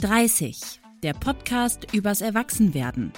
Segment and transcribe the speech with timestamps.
[0.00, 3.12] 30, der Podcast übers Erwachsenwerden.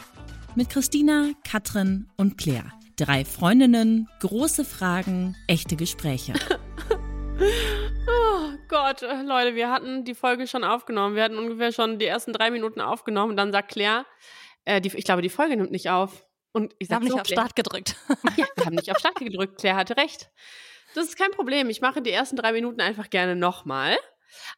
[0.57, 2.73] Mit Christina, Katrin und Claire.
[2.97, 6.33] Drei Freundinnen, große Fragen, echte Gespräche.
[7.41, 11.15] Oh Gott, äh, Leute, wir hatten die Folge schon aufgenommen.
[11.17, 13.31] Wir hatten ungefähr schon die ersten drei Minuten aufgenommen.
[13.31, 14.05] Und dann sagt Claire,
[14.65, 16.27] äh, die, ich glaube, die Folge nimmt nicht auf.
[16.53, 17.97] Und ich Wir haben sag nicht so, auf Claire, Start gedrückt.
[18.37, 19.59] Ja, wir haben nicht auf Start gedrückt.
[19.59, 20.31] Claire hatte recht.
[20.95, 21.71] Das ist kein Problem.
[21.71, 23.97] Ich mache die ersten drei Minuten einfach gerne nochmal.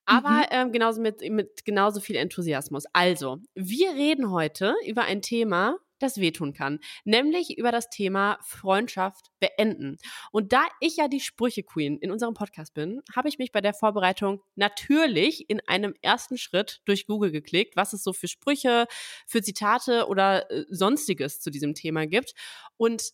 [0.05, 0.47] Aber Mhm.
[0.51, 2.85] ähm, genauso mit, mit genauso viel Enthusiasmus.
[2.93, 9.27] Also, wir reden heute über ein Thema, das wehtun kann, nämlich über das Thema Freundschaft
[9.41, 9.97] beenden.
[10.33, 13.73] Und da ich ja die Sprüche-Queen in unserem Podcast bin, habe ich mich bei der
[13.75, 18.87] Vorbereitung natürlich in einem ersten Schritt durch Google geklickt, was es so für Sprüche,
[19.27, 22.35] für Zitate oder äh, sonstiges zu diesem Thema gibt.
[22.77, 23.13] Und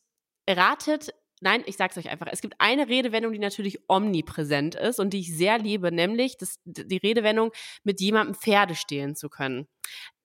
[0.48, 5.10] ratet, nein, ich sag's euch einfach, es gibt eine Redewendung, die natürlich omnipräsent ist und
[5.10, 9.66] die ich sehr liebe, nämlich das, die Redewendung, mit jemandem Pferde stehlen zu können.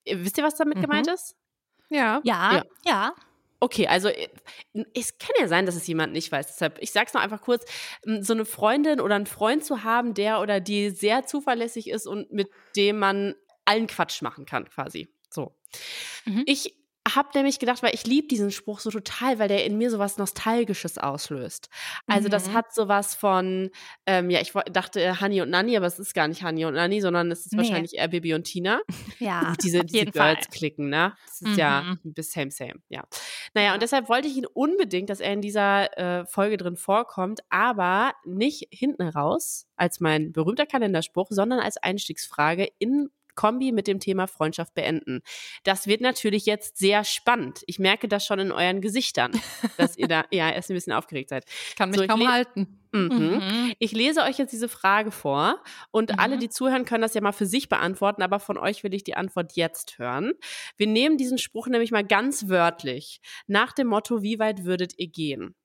[0.08, 0.82] Wisst ihr, was damit Mhm.
[0.82, 1.36] gemeint ist?
[1.90, 2.22] Ja.
[2.24, 2.64] Ja, Ja.
[2.86, 3.16] ja.
[3.62, 4.28] Okay, also äh,
[4.94, 6.48] es kann ja sein, dass es jemand nicht weiß.
[6.48, 7.64] Deshalb, ich sag's noch einfach kurz,
[8.06, 12.06] m, so eine Freundin oder einen Freund zu haben, der oder die sehr zuverlässig ist
[12.06, 15.08] und mit dem man allen Quatsch machen kann, quasi.
[15.30, 15.56] So.
[16.26, 16.44] Mhm.
[16.46, 16.76] Ich
[17.16, 20.18] habe nämlich gedacht, weil ich liebe diesen Spruch so total, weil der in mir sowas
[20.18, 21.70] Nostalgisches auslöst.
[22.08, 22.54] Also das Mhm.
[22.54, 23.70] hat sowas von,
[24.06, 26.74] ähm, ja, ich dachte äh, Honey und Nanny, aber es ist gar nicht Honey und
[26.76, 27.60] Nanny, sondern es ist Nee.
[27.60, 28.82] wahrscheinlich eher Bibi und Tina.
[29.20, 30.36] Ja, Und diese, diese jeden Fall.
[30.36, 31.14] Girls-Klicken, ne?
[31.26, 32.00] Das ist ja Mhm.
[32.06, 33.04] ein bisschen same, same, ja.
[33.54, 37.40] Naja, und deshalb wollte ich ihn unbedingt, dass er in dieser äh, Folge drin vorkommt,
[37.50, 44.00] aber nicht hinten raus als mein berühmter Kalenderspruch, sondern als Einstiegsfrage in Kombi mit dem
[44.00, 45.22] Thema Freundschaft beenden.
[45.64, 47.64] Das wird natürlich jetzt sehr spannend.
[47.68, 49.32] Ich merke das schon in euren Gesichtern,
[49.78, 51.46] dass ihr da ja erst ein bisschen aufgeregt seid.
[51.78, 52.80] Kann mich So, kaum halten.
[52.92, 53.10] Mhm.
[53.10, 53.74] Mhm.
[53.80, 56.20] Ich lese euch jetzt diese Frage vor und Mhm.
[56.20, 59.04] alle, die zuhören, können das ja mal für sich beantworten, aber von euch will ich
[59.04, 60.32] die Antwort jetzt hören.
[60.78, 65.08] Wir nehmen diesen Spruch nämlich mal ganz wörtlich nach dem Motto, wie weit würdet ihr
[65.08, 65.56] gehen?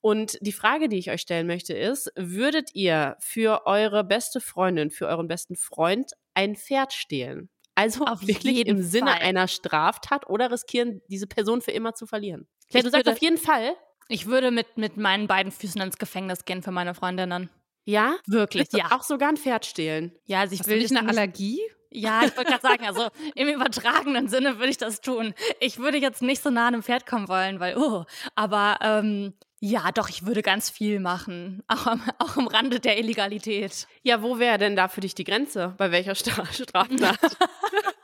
[0.00, 4.92] Und die Frage, die ich euch stellen möchte, ist, würdet ihr für eure beste Freundin,
[4.92, 7.50] für euren besten Freund ein Pferd stehlen?
[7.74, 9.20] Also Auf wirklich jeden im Sinne Fall.
[9.22, 12.48] einer Straftat oder riskieren, diese Person für immer zu verlieren?
[12.70, 13.74] Claire, du Ich sagst würde- auf jeden Fall.
[14.08, 17.50] Ich würde mit, mit meinen beiden Füßen ins Gefängnis gehen für meine Freundinnen.
[17.84, 18.16] Ja?
[18.26, 18.86] Wirklich, ja.
[18.92, 20.12] Auch sogar ein Pferd stehlen.
[20.24, 21.60] Ja, also ich Hast du will nicht eine nicht- Allergie?
[21.90, 25.32] Ja, ich wollte gerade sagen, also im übertragenen Sinne würde ich das tun.
[25.60, 29.32] Ich würde jetzt nicht so nah an einem Pferd kommen wollen, weil, oh, aber ähm,
[29.60, 31.62] ja, doch, ich würde ganz viel machen.
[31.68, 33.86] Auch am, auch am Rande der Illegalität.
[34.02, 35.74] Ja, wo wäre denn da für dich die Grenze?
[35.76, 37.18] Bei welcher Stra Straftat?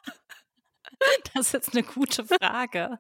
[1.35, 2.99] Das ist jetzt eine gute Frage.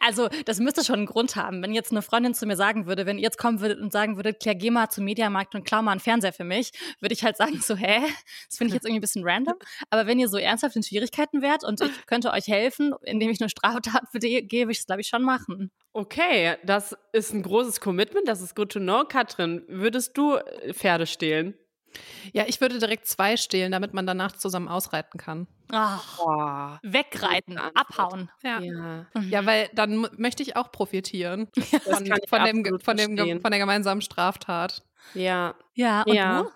[0.00, 1.62] Also, das müsste schon einen Grund haben.
[1.62, 4.16] Wenn jetzt eine Freundin zu mir sagen würde, wenn ihr jetzt kommen würdet und sagen
[4.16, 7.22] würdet, Claire, geh mal zum Mediamarkt und klau mal einen Fernseher für mich, würde ich
[7.24, 8.00] halt sagen, so, hä?
[8.48, 9.54] Das finde ich jetzt irgendwie ein bisschen random.
[9.90, 13.40] Aber wenn ihr so ernsthaft in Schwierigkeiten wärt und ich könnte euch helfen, indem ich
[13.40, 15.70] eine Straftat würde ich es, glaube ich, schon machen.
[15.92, 19.04] okay, das ist ein großes Commitment, das ist good to know.
[19.04, 21.54] Katrin, würdest du äh, Pferde stehlen?
[22.32, 25.46] Ja, ich würde direkt zwei stehlen, damit man danach zusammen ausreiten kann.
[25.72, 26.80] Ach, Boah.
[26.82, 28.30] wegreiten, abhauen.
[28.42, 28.60] Ja.
[28.60, 29.06] Ja.
[29.22, 31.48] Ja, weil dann möchte ich auch profitieren
[31.84, 34.82] von, von, dem, von, dem, von der gemeinsamen Straftat.
[35.14, 35.54] Ja.
[35.74, 36.42] Ja, und Ja.
[36.42, 36.50] du?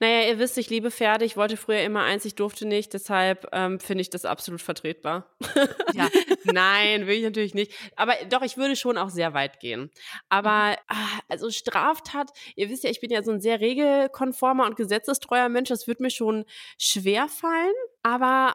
[0.00, 1.24] Naja, ihr wisst, ich liebe Pferde.
[1.24, 2.92] Ich wollte früher immer eins, ich durfte nicht.
[2.94, 5.26] Deshalb ähm, finde ich das absolut vertretbar.
[5.94, 6.08] Ja.
[6.44, 7.72] Nein, will ich natürlich nicht.
[7.96, 9.90] Aber doch, ich würde schon auch sehr weit gehen.
[10.28, 14.76] Aber ah, also Straftat, ihr wisst ja, ich bin ja so ein sehr regelkonformer und
[14.76, 15.70] gesetzestreuer Mensch.
[15.70, 16.44] Das wird mir schon
[16.78, 17.72] schwer fallen.
[18.02, 18.54] Aber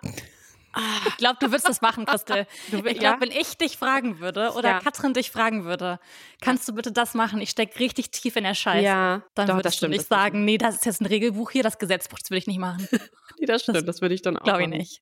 [1.07, 2.47] Ich glaube, du würdest das machen, Christel.
[2.71, 3.21] Du ich glaube, ja?
[3.21, 4.79] wenn ich dich fragen würde oder Ja.
[4.79, 5.99] Katrin dich fragen würde,
[6.41, 7.39] kannst du bitte das machen?
[7.41, 8.83] Ich stecke richtig tief in der Scheiße.
[8.83, 9.91] ja, Dann doch, würdest das du stimmt.
[9.91, 12.31] nicht das würde ich- sagen, nee, das ist jetzt ein Regelbuch hier, das Gesetzbuch, das
[12.31, 12.87] will ich nicht machen.
[13.39, 15.01] Nee, das stimmt, das würde ich dann auch Glaube ich nicht.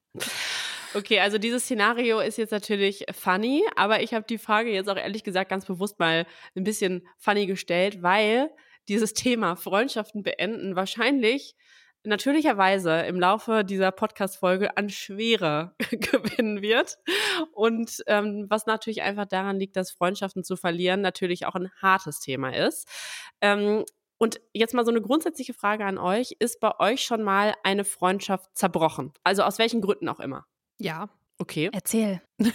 [0.94, 4.96] Okay, also dieses Szenario ist jetzt natürlich funny, aber ich habe die Frage jetzt auch
[4.98, 8.50] ehrlich gesagt ganz bewusst mal ein bisschen funny gestellt, weil
[8.88, 11.56] dieses Thema Freundschaften beenden wahrscheinlich
[12.04, 16.98] natürlicherweise im Laufe dieser Podcast-Folge an Schwere gewinnen wird.
[17.54, 22.20] Und ähm, was natürlich einfach daran liegt, dass Freundschaften zu verlieren natürlich auch ein hartes
[22.20, 22.88] Thema ist.
[23.42, 23.86] Ähm,
[24.18, 26.36] und jetzt mal so eine grundsätzliche Frage an euch.
[26.38, 29.14] Ist bei euch schon mal eine Freundschaft zerbrochen?
[29.24, 30.46] Also aus welchen Gründen auch immer?
[30.78, 31.10] Ja.
[31.40, 31.72] Okay.
[31.74, 32.22] Erzähl.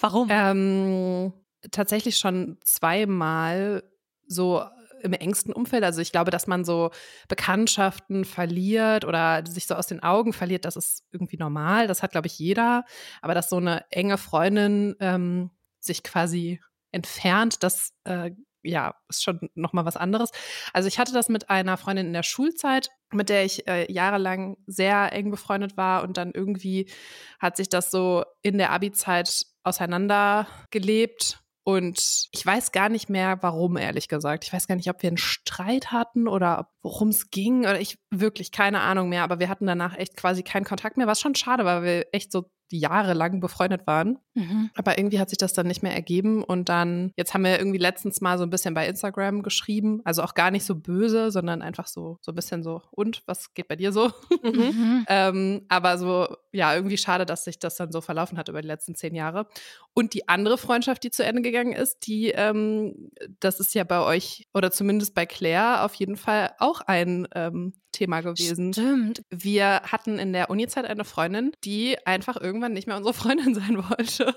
[0.00, 0.28] Warum?
[0.30, 1.32] Ähm,
[1.70, 3.84] tatsächlich schon zweimal
[4.26, 4.64] so
[5.02, 5.84] im engsten Umfeld.
[5.84, 6.90] Also ich glaube, dass man so
[7.28, 11.86] Bekanntschaften verliert oder sich so aus den Augen verliert, das ist irgendwie normal.
[11.86, 12.84] Das hat, glaube ich, jeder.
[13.22, 15.50] Aber dass so eine enge Freundin ähm,
[15.80, 16.60] sich quasi
[16.92, 18.30] entfernt, das äh,
[18.62, 20.30] ja, ist schon nochmal was anderes.
[20.72, 24.56] Also ich hatte das mit einer Freundin in der Schulzeit, mit der ich äh, jahrelang
[24.66, 26.90] sehr eng befreundet war und dann irgendwie
[27.38, 33.76] hat sich das so in der Abi-Zeit auseinandergelebt und ich weiß gar nicht mehr, warum,
[33.76, 34.44] ehrlich gesagt.
[34.44, 37.62] Ich weiß gar nicht, ob wir einen Streit hatten oder worum es ging.
[37.62, 39.24] Oder ich wirklich keine Ahnung mehr.
[39.24, 42.06] Aber wir hatten danach echt quasi keinen Kontakt mehr, was schon schade war, weil wir
[42.12, 44.18] echt so jahrelang befreundet waren.
[44.34, 44.70] Mhm.
[44.74, 46.42] Aber irgendwie hat sich das dann nicht mehr ergeben.
[46.42, 50.00] Und dann, jetzt haben wir irgendwie letztens mal so ein bisschen bei Instagram geschrieben.
[50.04, 53.54] Also auch gar nicht so böse, sondern einfach so, so ein bisschen so, und was
[53.54, 54.10] geht bei dir so?
[54.42, 55.06] Mhm.
[55.08, 58.68] ähm, aber so, ja, irgendwie schade, dass sich das dann so verlaufen hat über die
[58.68, 59.46] letzten zehn Jahre.
[59.94, 63.10] Und die andere Freundschaft, die zu Ende gegangen ist, die, ähm,
[63.40, 67.74] das ist ja bei euch oder zumindest bei Claire auf jeden Fall auch ein ähm,
[67.96, 68.72] Thema gewesen.
[68.72, 69.22] Stimmt.
[69.30, 73.78] Wir hatten in der Uni-Zeit eine Freundin, die einfach irgendwann nicht mehr unsere Freundin sein
[73.78, 74.34] wollte.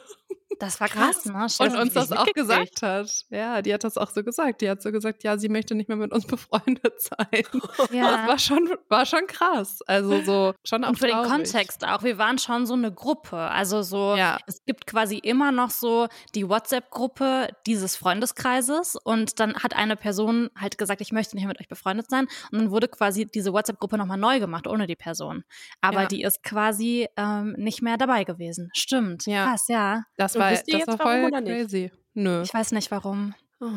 [0.60, 1.48] Das war krass, ne?
[1.50, 1.74] Stimmt.
[1.74, 3.10] Und uns das auch gesagt hat.
[3.30, 4.60] Ja, die hat das auch so gesagt.
[4.60, 7.44] Die hat so gesagt, ja, sie möchte nicht mehr mit uns befreundet sein.
[7.92, 8.12] Ja.
[8.12, 9.82] Das war schon, war schon krass.
[9.88, 11.28] Also so schon auch Und für traurig.
[11.28, 12.04] den Kontext auch.
[12.04, 13.38] Wir waren schon so eine Gruppe.
[13.38, 14.38] Also so, ja.
[14.48, 18.98] es gibt quasi immer noch so die WhatsApp-Gruppe dieses Freundeskreises.
[19.02, 22.28] Und dann hat eine Person halt gesagt, ich möchte nicht mehr mit euch befreundet sein.
[22.52, 25.46] Und dann wurde quasi diese WhatsApp-Gruppe nochmal neu gemacht, ohne die Person.
[25.80, 26.08] Aber ja.
[26.08, 28.70] die ist quasi ähm, nicht mehr dabei gewesen.
[28.76, 29.26] Stimmt.
[29.26, 29.46] Ja.
[29.46, 30.02] Krass, ja.
[30.20, 31.92] Das war das jetzt war voll warum crazy.
[32.14, 32.42] Nö.
[32.42, 33.34] Ich weiß nicht warum.
[33.62, 33.68] Oh,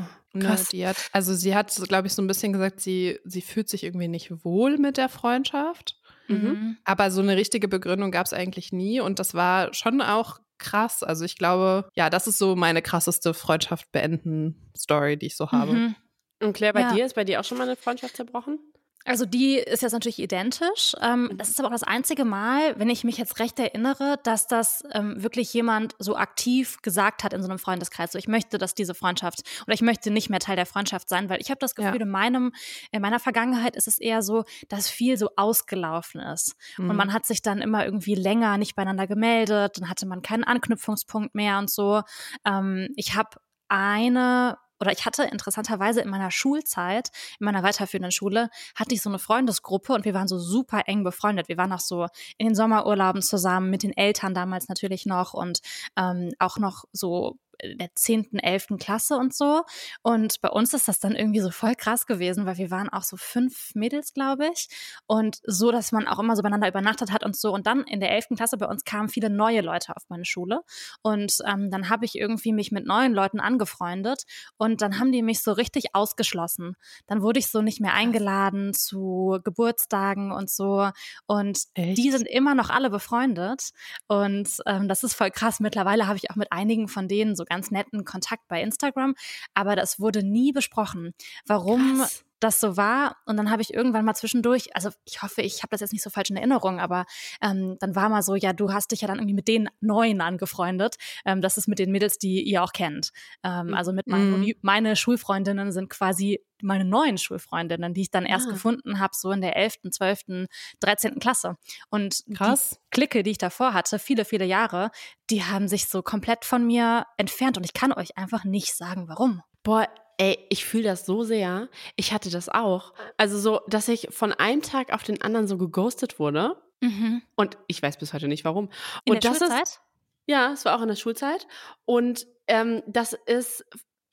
[0.40, 0.64] krass.
[0.64, 3.68] Nö, die hat, also sie hat, glaube ich, so ein bisschen gesagt, sie, sie fühlt
[3.68, 5.96] sich irgendwie nicht wohl mit der Freundschaft.
[6.26, 6.78] Mhm.
[6.84, 9.00] Aber so eine richtige Begründung gab es eigentlich nie.
[9.00, 11.04] Und das war schon auch krass.
[11.04, 15.52] Also ich glaube, ja, das ist so meine krasseste Freundschaft beenden Story, die ich so
[15.52, 15.72] habe.
[15.72, 15.94] Mhm.
[16.42, 16.92] Und Claire, bei ja.
[16.92, 18.58] dir ist bei dir auch schon mal eine Freundschaft zerbrochen?
[19.04, 20.94] Also die ist jetzt natürlich identisch.
[21.00, 21.38] Ähm, mhm.
[21.38, 24.84] das ist aber auch das einzige Mal, wenn ich mich jetzt recht erinnere, dass das
[24.92, 28.12] ähm, wirklich jemand so aktiv gesagt hat in so einem Freundeskreis.
[28.12, 31.28] So, ich möchte, dass diese Freundschaft oder ich möchte nicht mehr Teil der Freundschaft sein,
[31.28, 32.02] weil ich habe das Gefühl, ja.
[32.02, 32.52] in meinem,
[32.90, 36.54] in meiner Vergangenheit ist es eher so, dass viel so ausgelaufen ist.
[36.76, 36.90] Mhm.
[36.90, 40.44] Und man hat sich dann immer irgendwie länger nicht beieinander gemeldet, dann hatte man keinen
[40.44, 42.02] Anknüpfungspunkt mehr und so.
[42.44, 43.38] Ähm, ich habe
[43.68, 49.08] eine oder ich hatte interessanterweise in meiner Schulzeit, in meiner weiterführenden Schule, hatte ich so
[49.08, 51.48] eine Freundesgruppe und wir waren so super eng befreundet.
[51.48, 55.60] Wir waren auch so in den Sommerurlauben zusammen mit den Eltern damals natürlich noch und
[55.96, 58.78] ähm, auch noch so der 10., 11.
[58.78, 59.62] Klasse und so.
[60.02, 63.02] Und bei uns ist das dann irgendwie so voll krass gewesen, weil wir waren auch
[63.02, 64.68] so fünf Mädels, glaube ich.
[65.06, 67.52] Und so, dass man auch immer so beieinander übernachtet hat und so.
[67.52, 68.28] Und dann in der 11.
[68.36, 70.62] Klasse bei uns kamen viele neue Leute auf meine Schule.
[71.02, 74.24] Und ähm, dann habe ich irgendwie mich mit neuen Leuten angefreundet.
[74.56, 76.76] Und dann haben die mich so richtig ausgeschlossen.
[77.06, 80.90] Dann wurde ich so nicht mehr eingeladen zu Geburtstagen und so.
[81.26, 81.98] Und Echt?
[81.98, 83.70] die sind immer noch alle befreundet.
[84.08, 85.60] Und ähm, das ist voll krass.
[85.60, 89.14] Mittlerweile habe ich auch mit einigen von denen so ganz netten Kontakt bei Instagram,
[89.54, 91.12] aber das wurde nie besprochen.
[91.46, 92.24] Warum Krass.
[92.42, 93.16] Das so war?
[93.26, 96.02] Und dann habe ich irgendwann mal zwischendurch, also ich hoffe, ich habe das jetzt nicht
[96.02, 97.04] so falsch in Erinnerung, aber
[97.40, 100.20] ähm, dann war mal so, ja, du hast dich ja dann irgendwie mit den Neuen
[100.20, 100.96] angefreundet.
[101.24, 103.10] Ähm, das ist mit den Mädels, die ihr auch kennt.
[103.42, 103.74] Ähm, mhm.
[103.74, 104.54] also mit meinen, mhm.
[104.62, 108.52] meine Schulfreundinnen sind quasi meine neuen Schulfreundinnen, die ich dann erst ah.
[108.52, 110.48] gefunden habe, so in der 11., 12.,
[110.80, 111.18] 13.
[111.18, 111.56] Klasse.
[111.90, 112.70] Und Krass.
[112.70, 114.90] die Clique, die ich davor hatte, viele, viele Jahre,
[115.30, 119.08] die haben sich so komplett von mir entfernt und ich kann euch einfach nicht sagen,
[119.08, 119.42] warum.
[119.62, 121.68] Boah, Ey, ich fühle das so sehr.
[121.96, 122.92] Ich hatte das auch.
[123.16, 126.56] Also so, dass ich von einem Tag auf den anderen so geghostet wurde.
[126.80, 127.22] Mhm.
[127.36, 128.68] Und ich weiß bis heute nicht warum.
[129.04, 129.62] In und der Schulzeit?
[129.62, 129.80] Ist,
[130.26, 131.46] ja, es war auch in der Schulzeit.
[131.84, 133.64] Und ähm, das ist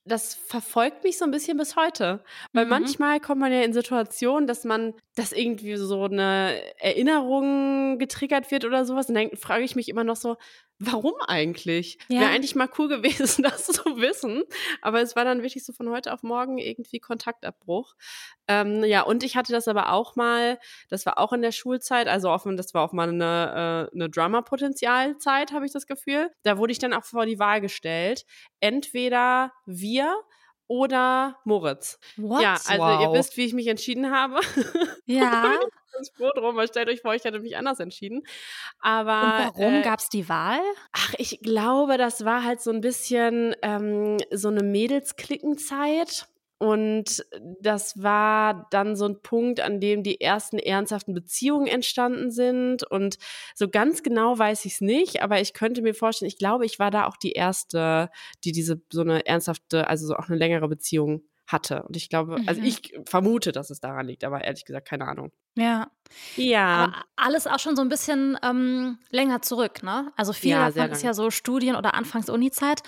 [0.10, 2.24] das verfolgt mich so ein bisschen bis heute.
[2.52, 2.72] Weil mhm.
[2.72, 8.66] manchmal kommt man ja in Situationen, dass man, dass irgendwie so eine Erinnerung getriggert wird
[8.66, 9.08] oder sowas.
[9.08, 10.38] Und dann frage ich mich immer noch so,
[10.80, 11.98] warum eigentlich?
[12.08, 12.22] Ja.
[12.22, 14.44] Wäre eigentlich mal cool gewesen, das zu wissen.
[14.82, 17.96] Aber es war dann wirklich so von heute auf morgen irgendwie Kontaktabbruch.
[18.48, 20.58] Ähm, ja, und ich hatte das aber auch mal,
[20.90, 24.10] das war auch in der Schulzeit, also offen, das war auch mal eine, äh, eine
[24.10, 26.32] Drama-Potenzialzeit, habe ich das Gefühl.
[26.44, 28.26] Da wurde ich dann auch vor die Wahl gestellt.
[28.60, 30.16] Entweder wir
[30.70, 32.00] oder Moritz.
[32.16, 32.42] What?
[32.42, 33.02] Ja, also wow.
[33.02, 34.40] ihr wisst, wie ich mich entschieden habe.
[35.06, 35.58] Ja.
[35.92, 38.22] ganz froh drum, weil stellt euch vor, ich hätte mich anders entschieden.
[38.80, 40.62] Aber Und warum äh, gab es die Wahl?
[40.92, 46.28] Ach, ich glaube, das war halt so ein bisschen ähm, so eine Mädelsklickenzeit.
[46.60, 47.26] Und
[47.62, 52.84] das war dann so ein Punkt, an dem die ersten ernsthaften Beziehungen entstanden sind.
[52.84, 53.18] Und
[53.56, 56.78] so ganz genau weiß ich es nicht, aber ich könnte mir vorstellen, ich glaube, ich
[56.78, 58.10] war da auch die erste,
[58.44, 61.84] die diese so eine ernsthafte, also so auch eine längere Beziehung hatte.
[61.84, 62.68] Und ich glaube, also mhm.
[62.68, 65.32] ich vermute, dass es daran liegt, aber ehrlich gesagt, keine Ahnung.
[65.56, 65.90] Ja.
[66.36, 66.68] Ja.
[66.68, 70.12] Aber alles auch schon so ein bisschen ähm, länger zurück, ne?
[70.18, 72.82] Also viel ja, davon ist ja so Studien- oder Anfangs-Uni-Zeit.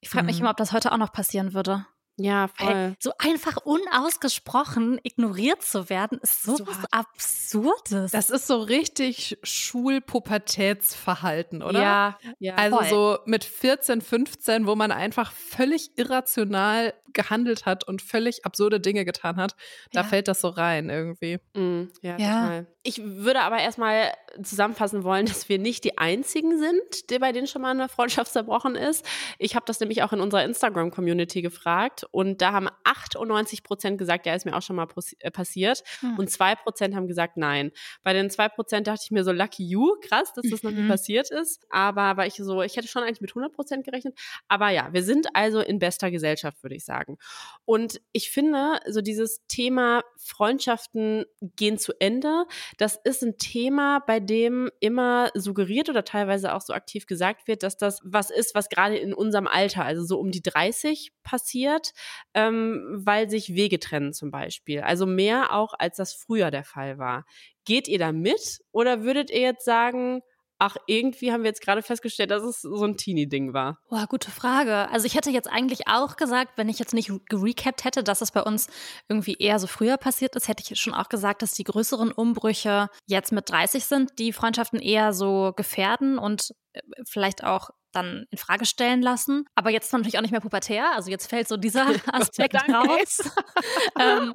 [0.00, 0.42] Ich frage mich mhm.
[0.42, 1.86] immer, ob das heute auch noch passieren würde.
[2.16, 2.94] Ja, voll.
[3.00, 6.78] So einfach unausgesprochen ignoriert zu werden, ist so, was.
[6.92, 8.12] Absurdes.
[8.12, 11.82] Das ist so richtig Schulpubertätsverhalten, oder?
[11.82, 12.54] Ja, ja.
[12.54, 12.86] Also voll.
[12.88, 19.04] so mit 14, 15, wo man einfach völlig irrational gehandelt hat und völlig absurde Dinge
[19.04, 19.54] getan hat,
[19.92, 20.06] da Ja.
[20.06, 21.38] fällt das so rein irgendwie.
[21.54, 22.40] Mm, ja, Ja.
[22.42, 22.66] total.
[22.82, 27.46] Ich würde aber erstmal zusammenfassen wollen, dass wir nicht die einzigen sind, die, bei denen
[27.46, 29.04] schon mal eine Freundschaft zerbrochen ist.
[29.38, 34.26] Ich habe das nämlich auch in unserer Instagram-Community gefragt und da haben 98 Prozent gesagt,
[34.26, 34.86] ja, ist mir auch schon mal
[35.18, 35.82] äh, passiert.
[36.00, 36.18] Hm.
[36.18, 37.72] Und 2 Prozent haben gesagt, nein.
[38.02, 40.82] Bei den 2 Prozent dachte ich mir so, lucky you, krass, dass das noch nie
[40.82, 40.88] Mhm.
[40.88, 41.62] passiert ist.
[41.70, 44.18] Aber weil ich so, ich hätte schon eigentlich mit 100 Prozent gerechnet.
[44.48, 47.18] Aber ja, wir sind also in bester Gesellschaft, würde ich sagen.
[47.64, 51.24] Und ich finde, so dieses Thema Freundschaften
[51.56, 52.46] gehen zu Ende,
[52.78, 57.62] das ist ein Thema, bei dem immer suggeriert oder teilweise auch so aktiv gesagt wird,
[57.62, 61.92] dass das was ist, was gerade in unserem Alter, also so um die 30 passiert,
[62.34, 64.80] ähm, weil sich Wege trennen zum Beispiel.
[64.80, 67.24] Also mehr auch, als das früher der Fall war.
[67.64, 70.20] Geht ihr da mit oder würdet ihr jetzt sagen,
[70.58, 73.78] ach, irgendwie haben wir jetzt gerade festgestellt, dass es so ein Teenie-Ding war?
[73.88, 74.88] Boah, gute Frage.
[74.90, 78.30] Also ich hätte jetzt eigentlich auch gesagt, wenn ich jetzt nicht gerecapt hätte, dass es
[78.30, 78.68] bei uns
[79.08, 82.88] irgendwie eher so früher passiert ist, hätte ich schon auch gesagt, dass die größeren Umbrüche
[83.06, 88.38] jetzt mit 30 sind, die Freundschaften eher so gefährden und äh, vielleicht auch dann in
[88.38, 89.46] Frage stellen lassen.
[89.54, 90.92] Aber jetzt natürlich auch nicht mehr pubertär.
[90.94, 93.30] Also jetzt fällt so dieser Aspekt raus.
[94.00, 94.34] ähm,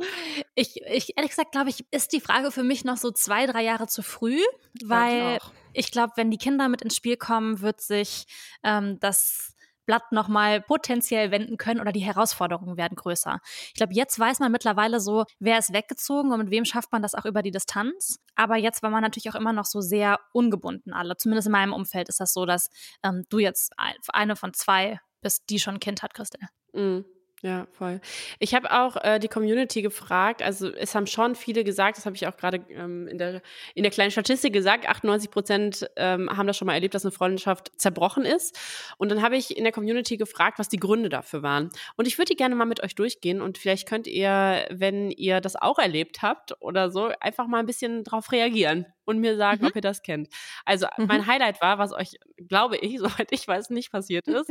[0.56, 3.64] ich, ich, ehrlich gesagt, glaube ich, ist die Frage für mich noch so zwei, drei
[3.64, 4.40] Jahre zu früh,
[4.84, 5.40] weil.
[5.74, 8.26] Ich glaube, wenn die Kinder mit ins Spiel kommen, wird sich
[8.64, 13.40] ähm, das Blatt nochmal potenziell wenden können oder die Herausforderungen werden größer.
[13.70, 17.02] Ich glaube, jetzt weiß man mittlerweile so, wer ist weggezogen und mit wem schafft man
[17.02, 18.20] das auch über die Distanz.
[18.36, 21.18] Aber jetzt war man natürlich auch immer noch so sehr ungebunden alle.
[21.18, 22.70] Zumindest in meinem Umfeld ist das so, dass
[23.04, 26.40] ähm, du jetzt ein- eine von zwei bist, die schon ein Kind hat, Christel.
[26.74, 27.00] Mm,
[27.42, 28.02] Ja, voll.
[28.40, 32.16] Ich habe auch äh, die Community gefragt, also es haben schon viele gesagt, das habe
[32.18, 33.42] ich auch gerade ähm, in, der,
[33.76, 37.14] in der kleinen Statistik gesagt, 98 Prozent ähm, haben das schon mal erlebt, dass eine
[37.14, 38.60] Freundschaft zerbrochen ist.
[38.98, 41.70] Und dann habe ich in der Community gefragt, was die Gründe dafür waren.
[41.96, 45.40] Und ich würde die gerne mal mit euch durchgehen und vielleicht könnt ihr, wenn ihr
[45.40, 49.62] das auch erlebt habt oder so, einfach mal ein bisschen drauf reagieren und mir sagen,
[49.64, 49.68] Mhm.
[49.68, 50.30] ob ihr das kennt.
[50.66, 51.06] Also Mhm.
[51.08, 52.16] mein Highlight war, was euch,
[52.48, 54.50] glaube ich, soweit ich weiß, nicht passiert ist.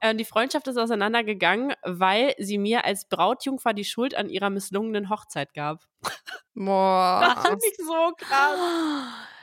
[0.00, 5.10] Äh, die Freundschaft ist auseinandergegangen, weil sie mir als Brautjungfer die Schuld an ihrer misslungenen
[5.10, 5.82] Hochzeit gab.
[6.54, 7.32] Boah.
[7.34, 8.58] Das fand ich so krass.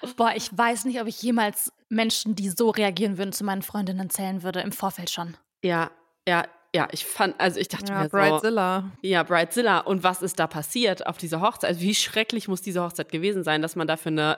[0.15, 4.09] Boah, ich weiß nicht, ob ich jemals Menschen, die so reagieren würden, zu meinen Freundinnen
[4.09, 5.35] zählen würde, im Vorfeld schon.
[5.63, 5.91] Ja,
[6.27, 8.91] ja, ja, ich fand, also ich dachte Ja, mir so, Bridezilla.
[9.01, 9.79] ja, Bridezilla.
[9.79, 11.69] Und was ist da passiert auf dieser Hochzeit?
[11.71, 14.37] Also wie schrecklich muss diese Hochzeit gewesen sein, dass man dafür eine,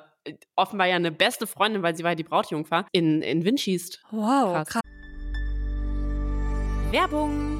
[0.56, 4.02] offenbar ja eine beste Freundin, weil sie war ja die Brautjungfer, in, in Wind schießt.
[4.12, 4.68] Wow, Krass.
[4.70, 4.82] krass.
[6.92, 7.60] Werbung.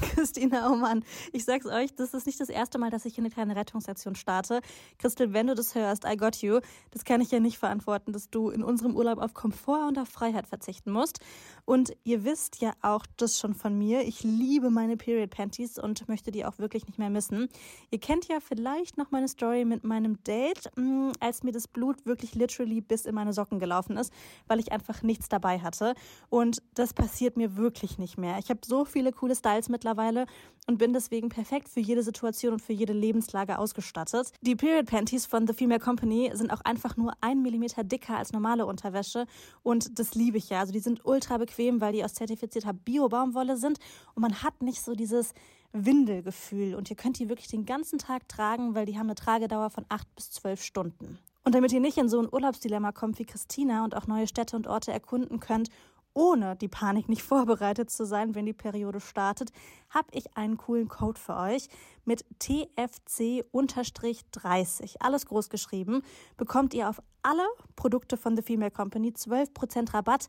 [0.14, 3.22] Christina, oh Mann, ich sag's euch, das ist nicht das erste Mal, dass ich hier
[3.22, 4.60] eine kleine Rettungsaktion starte.
[4.98, 6.60] Christel, wenn du das hörst, I got you.
[6.90, 10.08] Das kann ich ja nicht verantworten, dass du in unserem Urlaub auf Komfort und auf
[10.08, 11.20] Freiheit verzichten musst.
[11.64, 14.02] Und ihr wisst ja auch das schon von mir.
[14.02, 17.48] Ich liebe meine Period Panties und möchte die auch wirklich nicht mehr missen.
[17.90, 22.06] Ihr kennt ja vielleicht noch meine Story mit meinem Date, mh, als mir das Blut
[22.06, 24.12] wirklich literally bis in meine Socken gelaufen ist,
[24.46, 25.94] weil ich einfach nichts dabei hatte.
[26.28, 28.38] Und das passiert mir wirklich nicht mehr.
[28.38, 29.89] Ich habe so viele coole Styles mittlerweile
[30.66, 34.32] und bin deswegen perfekt für jede Situation und für jede Lebenslage ausgestattet.
[34.40, 38.32] Die Period Panties von The Female Company sind auch einfach nur ein Millimeter dicker als
[38.32, 39.26] normale Unterwäsche
[39.62, 40.60] und das liebe ich ja.
[40.60, 43.78] Also die sind ultra bequem, weil die aus zertifizierter Bio-Baumwolle sind
[44.14, 45.34] und man hat nicht so dieses
[45.72, 49.70] Windelgefühl und ihr könnt die wirklich den ganzen Tag tragen, weil die haben eine Tragedauer
[49.70, 51.18] von acht bis zwölf Stunden.
[51.42, 54.56] Und damit ihr nicht in so ein Urlaubsdilemma kommt wie Christina und auch neue Städte
[54.56, 55.70] und Orte erkunden könnt,
[56.14, 59.52] ohne die Panik nicht vorbereitet zu sein, wenn die Periode startet,
[59.90, 61.68] habe ich einen coolen Code für euch.
[62.04, 66.02] Mit TFC-30, alles groß geschrieben,
[66.36, 70.28] bekommt ihr auf alle Produkte von The Female Company 12% Rabatt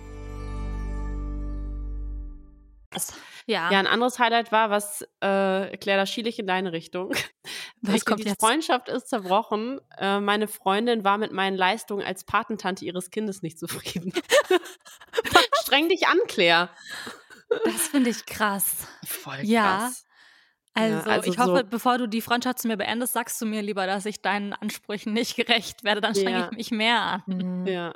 [3.47, 3.71] Ja.
[3.71, 7.13] Ja, ein anderes Highlight war, was, äh, Claire, da schiele ich in deine Richtung.
[7.81, 8.39] Was Ich- kommt die jetzt?
[8.39, 9.79] Freundschaft ist zerbrochen.
[9.97, 14.13] Äh, meine Freundin war mit meinen Leistungen als Patentante ihres Kindes nicht zufrieden.
[15.63, 16.69] Streng dich an, Claire.
[17.65, 18.87] Das finde ich krass.
[19.05, 19.77] Voll Ja.
[19.79, 20.05] krass.
[20.73, 23.61] Also, also ich hoffe, so- bevor du die Freundschaft zu mir beendest, sagst du mir
[23.61, 25.99] lieber, dass ich deinen Ansprüchen nicht gerecht werde.
[25.99, 26.49] Dann strenge Ja.
[26.51, 27.65] ich mich mehr an.
[27.65, 27.91] Ja.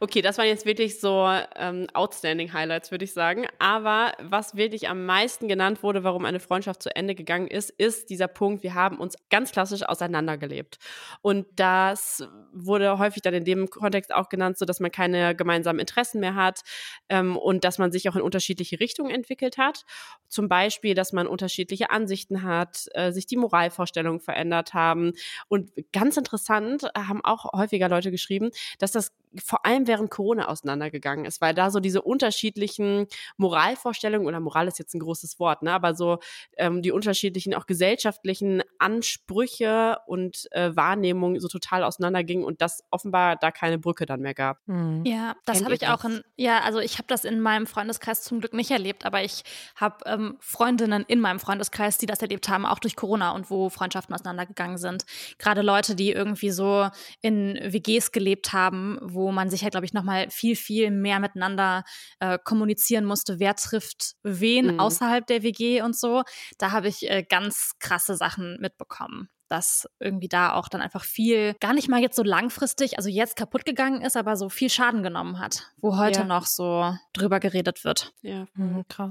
[0.00, 3.46] Okay, das waren jetzt wirklich so ähm, outstanding Highlights, würde ich sagen.
[3.58, 8.10] Aber was wirklich am meisten genannt wurde, warum eine Freundschaft zu Ende gegangen ist, ist
[8.10, 10.78] dieser Punkt, wir haben uns ganz klassisch auseinandergelebt.
[11.22, 15.80] Und das wurde häufig dann in dem Kontext auch genannt, so dass man keine gemeinsamen
[15.80, 16.60] Interessen mehr hat
[17.08, 19.84] ähm, und dass man sich auch in unterschiedliche Richtungen entwickelt hat.
[20.28, 25.12] Zum Beispiel, dass man unterschiedliche Ansichten hat, äh, sich die Moralvorstellungen verändert haben.
[25.48, 31.24] Und ganz interessant haben auch häufiger Leute geschrieben, dass das vor allem während Corona auseinandergegangen
[31.24, 33.06] ist, weil da so diese unterschiedlichen
[33.36, 36.18] Moralvorstellungen oder Moral ist jetzt ein großes Wort, ne, aber so
[36.56, 43.36] ähm, die unterschiedlichen auch gesellschaftlichen Ansprüche und äh, Wahrnehmungen so total auseinandergingen und das offenbar
[43.36, 44.66] da keine Brücke dann mehr gab.
[44.66, 45.04] Mhm.
[45.04, 48.40] Ja, das habe ich auch in, ja, also ich habe das in meinem Freundeskreis zum
[48.40, 49.42] Glück nicht erlebt, aber ich
[49.76, 53.68] habe ähm, Freundinnen in meinem Freundeskreis, die das erlebt haben, auch durch Corona und wo
[53.68, 55.04] Freundschaften auseinandergegangen sind.
[55.38, 56.88] Gerade Leute, die irgendwie so
[57.20, 61.84] in WGs gelebt haben, wo man sich ja, glaube ich, nochmal viel, viel mehr miteinander
[62.20, 64.80] äh, kommunizieren musste, wer trifft wen Mhm.
[64.80, 66.22] außerhalb der WG und so.
[66.58, 71.54] Da habe ich äh, ganz krasse Sachen mitbekommen dass irgendwie da auch dann einfach viel,
[71.58, 75.02] gar nicht mal jetzt so langfristig, also jetzt kaputt gegangen ist, aber so viel Schaden
[75.02, 76.24] genommen hat, wo heute Ja.
[76.26, 78.12] noch so drüber geredet wird.
[78.20, 78.46] Ja.
[78.52, 79.10] Mhm, krass.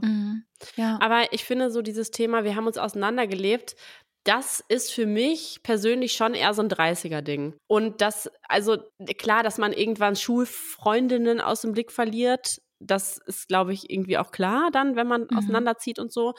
[0.75, 1.00] Ja.
[1.01, 3.75] Aber ich finde so dieses Thema, wir haben uns auseinandergelebt,
[4.27, 7.55] das ist für mich persönlich schon eher so ein 30er-Ding.
[7.67, 8.77] Und das, also
[9.17, 14.31] klar, dass man irgendwann Schulfreundinnen aus dem Blick verliert, das ist, glaube ich, irgendwie auch
[14.31, 15.38] klar dann, wenn man Mhm.
[15.38, 16.34] auseinanderzieht und so.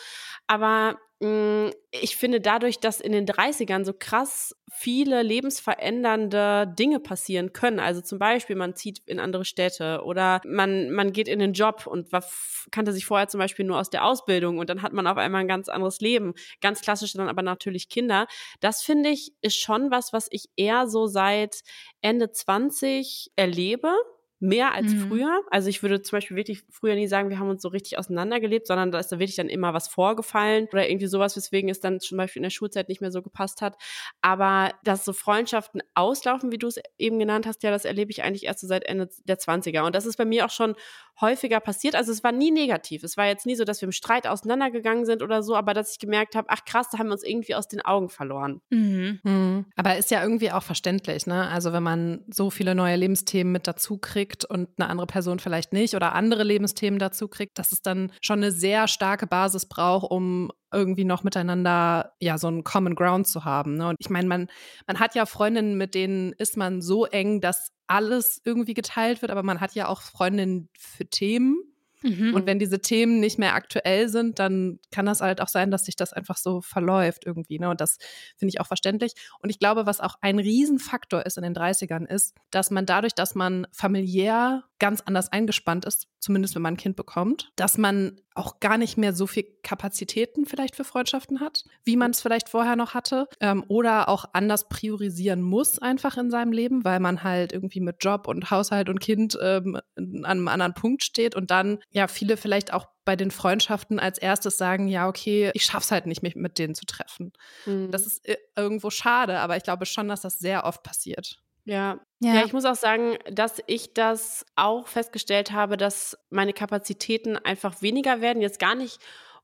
[0.47, 7.81] Aber ich finde dadurch, dass in den 30ern so krass viele lebensverändernde Dinge passieren können.
[7.81, 11.89] Also zum Beispiel, man zieht in andere Städte oder man, man geht in den Job
[11.89, 12.25] und war,
[12.71, 15.41] kannte sich vorher zum Beispiel nur aus der Ausbildung und dann hat man auf einmal
[15.41, 16.35] ein ganz anderes Leben.
[16.61, 18.29] Ganz klassisch dann aber natürlich Kinder.
[18.61, 21.63] Das finde ich ist schon was, was ich eher so seit
[22.01, 23.93] Ende 20 erlebe.
[24.41, 24.95] Mehr als Mhm.
[24.95, 25.43] früher.
[25.51, 28.69] Also ich würde zum Beispiel wirklich früher nie sagen, wir haben uns so richtig auseinandergelebt,
[28.69, 31.99] sondern da ist da wirklich dann immer was vorgefallen oder irgendwie sowas, weswegen es dann
[31.99, 33.77] zum Beispiel in der Schulzeit nicht mehr so gepasst hat.
[34.23, 38.23] Aber dass so Freundschaften auslaufen, wie du es eben genannt hast, ja, das erlebe ich
[38.23, 39.85] eigentlich erst so seit Ende der 20er.
[39.85, 40.77] Und das ist bei mir auch schon
[41.21, 41.95] häufiger passiert.
[41.95, 43.03] Also es war nie negativ.
[43.03, 45.93] Es war jetzt nie so, dass wir im Streit auseinandergegangen sind oder so, aber dass
[45.93, 48.61] ich gemerkt habe, ach krass, da haben wir uns irgendwie aus den Augen verloren.
[48.71, 49.21] Mhm.
[49.23, 49.67] Mhm.
[49.77, 51.49] Aber ist ja irgendwie auch verständlich, ne?
[51.49, 55.73] Also wenn man so viele neue Lebensthemen mit dazu kriegt und eine andere Person vielleicht
[55.73, 60.11] nicht oder andere Lebensthemen dazu kriegt, dass es dann schon eine sehr starke Basis braucht,
[60.11, 63.77] um irgendwie noch miteinander ja so einen Common Ground zu haben.
[63.77, 63.89] Ne?
[63.89, 64.49] Und ich meine, man,
[64.87, 69.31] man hat ja Freundinnen, mit denen ist man so eng, dass alles irgendwie geteilt wird,
[69.31, 71.63] aber man hat ja auch Freundinnen für Themen.
[72.03, 72.35] Mhm.
[72.35, 75.85] Und wenn diese Themen nicht mehr aktuell sind, dann kann das halt auch sein, dass
[75.85, 77.59] sich das einfach so verläuft irgendwie.
[77.59, 77.69] Ne?
[77.69, 77.99] Und das
[78.37, 79.15] finde ich auch verständlich.
[79.43, 83.15] Und ich glaube, was auch ein Riesenfaktor ist in den 30ern, ist, dass man dadurch,
[83.15, 88.21] dass man familiär ganz anders eingespannt ist, zumindest wenn man ein Kind bekommt, dass man
[88.39, 92.49] auch gar nicht mehr so viel Kapazitäten vielleicht für Freundschaften hat, wie man es vielleicht
[92.49, 93.29] vorher noch hatte.
[93.41, 97.97] Ähm, oder auch anders priorisieren muss einfach in seinem Leben, weil man halt irgendwie mit
[98.01, 102.37] Job und Haushalt und Kind ähm, an einem anderen Punkt steht und dann ja viele
[102.37, 106.37] vielleicht auch bei den Freundschaften als erstes sagen, ja, okay, ich schaff's halt nicht, mich
[106.37, 107.33] mit denen zu treffen.
[107.65, 107.91] Mhm.
[107.91, 111.39] Das ist äh, irgendwo schade, aber ich glaube schon, dass das sehr oft passiert.
[111.69, 112.01] Ja.
[112.21, 112.35] Ja.
[112.35, 112.45] ja.
[112.45, 118.21] ich muss auch sagen, dass ich das auch festgestellt habe, dass meine Kapazitäten einfach weniger
[118.21, 118.43] werden.
[118.43, 118.99] Jetzt gar nicht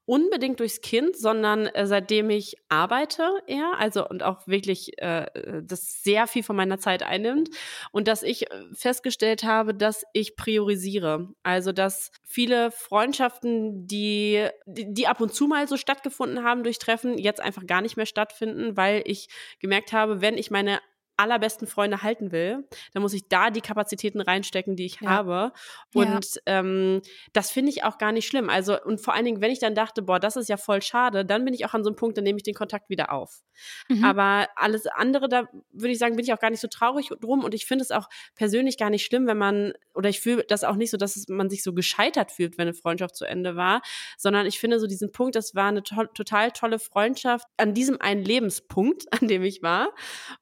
[0.06, 5.26] unbedingt durchs Kind, sondern äh, seitdem ich arbeite eher, also und auch wirklich äh,
[5.62, 7.48] das sehr viel von meiner Zeit einnimmt
[7.90, 11.28] und dass ich äh, festgestellt habe, dass ich priorisiere.
[11.42, 16.78] Also dass viele Freundschaften, die, die die ab und zu mal so stattgefunden haben durch
[16.78, 20.80] Treffen, jetzt einfach gar nicht mehr stattfinden, weil ich gemerkt habe, wenn ich meine
[21.16, 25.10] allerbesten Freunde halten will, dann muss ich da die Kapazitäten reinstecken, die ich Ja.
[25.10, 25.52] habe.
[25.94, 28.48] Und ähm, das finde ich auch gar nicht schlimm.
[28.50, 31.24] Also, und vor allen Dingen, wenn ich dann dachte, boah, das ist ja voll schade,
[31.24, 33.42] dann bin ich auch an so einem Punkt, dann nehme ich den Kontakt wieder auf.
[33.88, 34.04] Mhm.
[34.04, 37.44] Aber alles andere, da würde ich sagen, bin ich auch gar nicht so traurig drum.
[37.44, 40.64] Und ich finde es auch persönlich gar nicht schlimm, wenn man, oder ich fühle das
[40.64, 43.56] auch nicht so, dass es, man sich so gescheitert fühlt, wenn eine Freundschaft zu Ende
[43.56, 43.82] war,
[44.18, 48.00] sondern ich finde so diesen Punkt, das war eine to total tolle Freundschaft an diesem
[48.00, 49.90] einen Lebenspunkt, an dem ich war.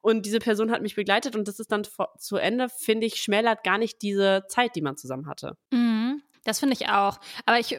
[0.00, 1.82] Und diese Person hat mich begleitet und das ist dann
[2.18, 5.56] zu Ende, finde ich, schmälert gar nicht diese Zeit, die man zusammen hatte.
[5.70, 6.22] Mhm.
[6.44, 7.18] Das finde ich auch.
[7.46, 7.78] Aber ich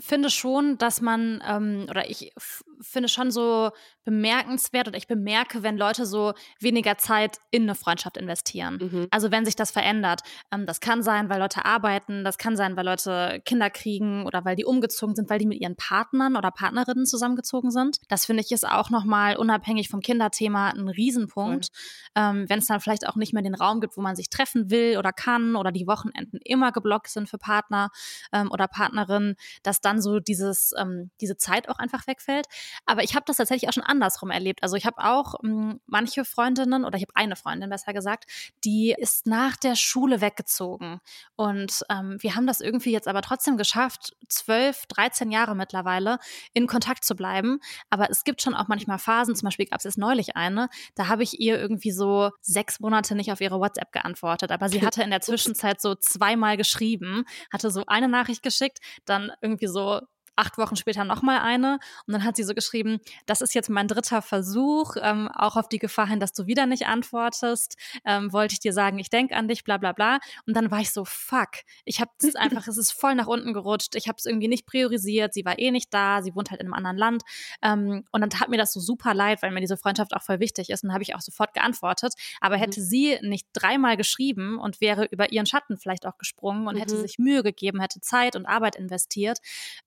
[0.00, 2.32] finde schon, dass man, ähm, oder ich
[2.80, 3.70] finde schon so
[4.04, 8.78] bemerkenswert oder ich bemerke, wenn Leute so weniger Zeit in eine Freundschaft investieren.
[8.80, 9.08] Mhm.
[9.10, 10.20] Also wenn sich das verändert.
[10.50, 14.44] Ähm, das kann sein, weil Leute arbeiten, das kann sein, weil Leute Kinder kriegen oder
[14.44, 17.98] weil die umgezogen sind, weil die mit ihren Partnern oder Partnerinnen zusammengezogen sind.
[18.08, 21.68] Das finde ich ist auch nochmal unabhängig vom Kinderthema ein Riesenpunkt.
[22.14, 24.70] Ähm, wenn es dann vielleicht auch nicht mehr den Raum gibt, wo man sich treffen
[24.70, 27.90] will oder kann oder die Wochenenden immer geblockt sind für Partner
[28.32, 32.46] ähm, oder Partnerinnen, dass dann so dieses, ähm, diese Zeit auch einfach wegfällt.
[32.86, 34.62] Aber ich habe das tatsächlich auch schon andersrum erlebt.
[34.62, 38.24] Also ich habe auch ähm, manche Freundinnen oder ich habe eine Freundin besser gesagt,
[38.64, 41.00] die ist nach der Schule weggezogen.
[41.36, 46.18] Und ähm, wir haben das irgendwie jetzt aber trotzdem geschafft, 12, 13 Jahre mittlerweile
[46.52, 47.60] in Kontakt zu bleiben.
[47.90, 51.08] Aber es gibt schon auch manchmal Phasen, zum Beispiel gab es jetzt neulich eine, da
[51.08, 54.50] habe ich ihr irgendwie so sechs Monate nicht auf ihre WhatsApp geantwortet.
[54.50, 59.32] Aber sie hatte in der Zwischenzeit so zweimal geschrieben, hatte so eine Nachricht geschickt, dann
[59.40, 60.00] irgendwie so
[60.36, 63.88] acht Wochen später nochmal eine und dann hat sie so geschrieben, das ist jetzt mein
[63.88, 68.54] dritter Versuch, ähm, auch auf die Gefahr hin, dass du wieder nicht antwortest, ähm, wollte
[68.54, 70.18] ich dir sagen, ich denke an dich, bla bla bla.
[70.46, 71.50] Und dann war ich so, fuck,
[71.84, 74.66] ich habe es einfach, es ist voll nach unten gerutscht, ich habe es irgendwie nicht
[74.66, 77.22] priorisiert, sie war eh nicht da, sie wohnt halt in einem anderen Land
[77.62, 80.40] ähm, und dann tat mir das so super leid, weil mir diese Freundschaft auch voll
[80.40, 82.14] wichtig ist und dann habe ich auch sofort geantwortet.
[82.40, 86.76] Aber hätte sie nicht dreimal geschrieben und wäre über ihren Schatten vielleicht auch gesprungen und
[86.76, 87.00] hätte Mhm.
[87.00, 89.38] sich Mühe gegeben, hätte Zeit und Arbeit investiert,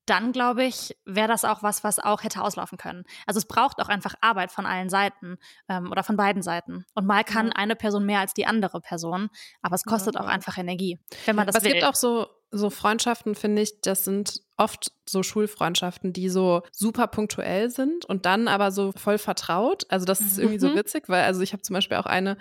[0.09, 3.03] dann glaube ich, wäre das auch was, was auch hätte auslaufen können.
[3.25, 5.37] Also es braucht auch einfach Arbeit von allen Seiten
[5.69, 6.85] ähm, oder von beiden Seiten.
[6.95, 9.29] Und mal kann eine Person mehr als die andere Person,
[9.61, 12.69] aber es kostet auch einfach Energie, wenn man das Aber es gibt auch so, so
[12.69, 18.47] Freundschaften, finde ich, das sind oft so Schulfreundschaften, die so super punktuell sind und dann
[18.47, 19.85] aber so voll vertraut.
[19.89, 20.75] Also das ist irgendwie so Mhm.
[20.75, 22.37] witzig, weil also ich habe zum Beispiel auch eine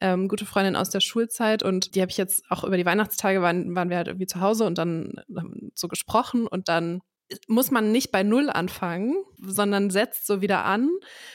[0.00, 3.42] ähm, gute Freundin aus der Schulzeit und die habe ich jetzt auch über die Weihnachtstage
[3.42, 7.00] waren, waren wir halt irgendwie zu Hause und dann haben so gesprochen und dann
[7.46, 10.88] muss man nicht bei Null anfangen, sondern setzt so wieder an.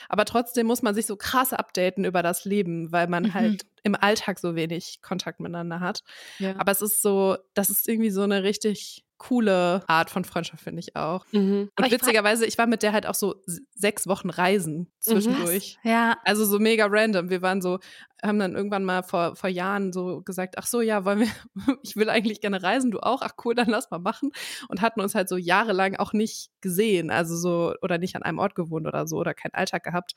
[0.09, 3.33] Aber trotzdem muss man sich so krass updaten über das Leben, weil man Mhm.
[3.33, 6.03] halt im Alltag so wenig Kontakt miteinander hat.
[6.39, 6.55] Ja.
[6.57, 10.81] Aber es ist so, das ist irgendwie so eine richtig coole Art von Freundschaft, finde
[10.81, 11.25] ich auch.
[11.31, 11.69] Mhm.
[11.79, 13.35] Und witzigerweise, ich war mit der halt auch so
[13.73, 15.77] sechs Wochen reisen zwischendurch.
[15.83, 17.29] ja, Also so mega random.
[17.29, 17.79] Wir waren so,
[18.21, 21.27] haben dann irgendwann mal vor, vor Jahren so gesagt, ach so, ja, wollen wir,
[21.83, 24.31] ich will eigentlich gerne reisen, du auch, ach cool, dann lass mal machen.
[24.67, 28.39] Und hatten uns halt so jahrelang auch nicht gesehen, also so, oder nicht an einem
[28.39, 30.15] Ort gewohnt oder so, oder keinen Alltag gehabt.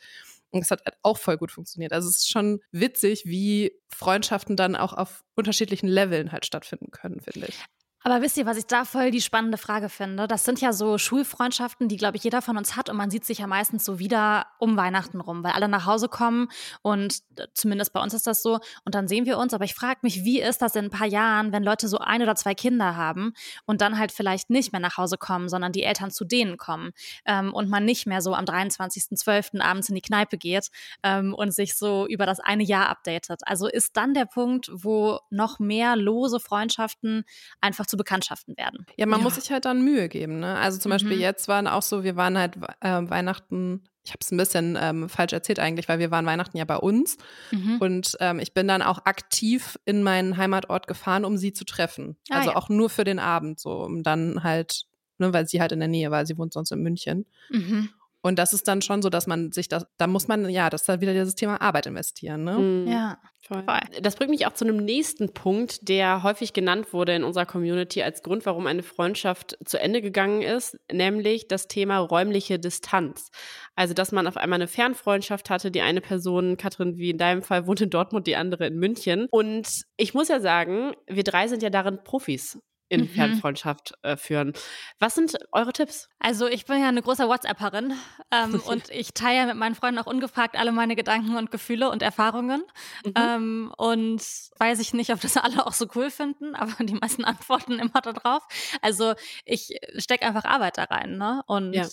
[0.50, 1.92] Und es hat halt auch voll gut funktioniert.
[1.92, 7.20] Also es ist schon witzig, wie Freundschaften dann auch auf unterschiedlichen Leveln halt stattfinden können,
[7.20, 7.64] finde ich.
[8.06, 10.28] Aber wisst ihr, was ich da voll die spannende Frage finde?
[10.28, 12.88] Das sind ja so Schulfreundschaften, die, glaube ich, jeder von uns hat.
[12.88, 16.08] Und man sieht sich ja meistens so wieder um Weihnachten rum, weil alle nach Hause
[16.08, 16.46] kommen.
[16.82, 18.60] Und äh, zumindest bei uns ist das so.
[18.84, 19.54] Und dann sehen wir uns.
[19.54, 22.22] Aber ich frage mich, wie ist das in ein paar Jahren, wenn Leute so ein
[22.22, 23.32] oder zwei Kinder haben
[23.64, 26.92] und dann halt vielleicht nicht mehr nach Hause kommen, sondern die Eltern zu denen kommen.
[27.24, 29.60] Ähm, und man nicht mehr so am 23.12.
[29.60, 30.68] abends in die Kneipe geht
[31.02, 33.40] ähm, und sich so über das eine Jahr updatet.
[33.46, 37.24] Also ist dann der Punkt, wo noch mehr lose Freundschaften
[37.60, 38.86] einfach zu Bekanntschaften werden.
[38.96, 39.24] Ja, man Ja.
[39.24, 40.40] muss sich halt dann Mühe geben.
[40.40, 40.56] Ne?
[40.56, 41.22] Also zum Beispiel Mhm.
[41.22, 45.08] jetzt waren auch so, wir waren halt äh, Weihnachten, ich habe es ein bisschen ähm,
[45.08, 47.16] falsch erzählt eigentlich, weil wir waren Weihnachten ja bei uns
[47.50, 47.78] Mhm.
[47.78, 52.16] und ähm, ich bin dann auch aktiv in meinen Heimatort gefahren, um sie zu treffen.
[52.30, 52.56] Ah, also ja.
[52.56, 54.84] auch nur für den Abend, so um dann halt,
[55.18, 57.26] ne, weil sie halt in der Nähe war, sie wohnt sonst in München.
[57.50, 57.88] Mhm.
[58.22, 60.82] Und das ist dann schon so, dass man sich das, da muss man, ja, das
[60.82, 62.58] ist halt wieder dieses Thema Arbeit investieren, ne?
[62.58, 62.88] Mhm.
[62.88, 63.18] Ja.
[63.46, 63.62] Voll.
[63.62, 63.78] Voll.
[64.02, 68.02] Das bringt mich auch zu einem nächsten Punkt, der häufig genannt wurde in unserer Community
[68.02, 73.30] als Grund, warum eine Freundschaft zu Ende gegangen ist, nämlich das Thema räumliche Distanz.
[73.76, 75.70] Also, dass man auf einmal eine Fernfreundschaft hatte.
[75.70, 79.28] Die eine Person, Katrin, wie in deinem Fall, wohnt in Dortmund, die andere in München.
[79.30, 83.08] Und ich muss ja sagen, wir drei sind ja darin Profis in Mhm.
[83.08, 84.52] Fernfreundschaft äh, führen.
[84.98, 86.08] Was sind eure Tipps?
[86.18, 87.94] Also ich bin ja eine große WhatsApperin
[88.30, 92.02] ähm, und ich teile mit meinen Freunden auch ungefragt alle meine Gedanken und Gefühle und
[92.02, 92.62] Erfahrungen.
[93.04, 93.12] Mhm.
[93.16, 94.22] Ähm, und
[94.58, 98.00] weiß ich nicht, ob das alle auch so cool finden, aber die meisten antworten immer
[98.00, 98.42] darauf.
[98.82, 101.42] Also ich stecke einfach Arbeit da rein, ne?
[101.46, 101.88] Und Ja.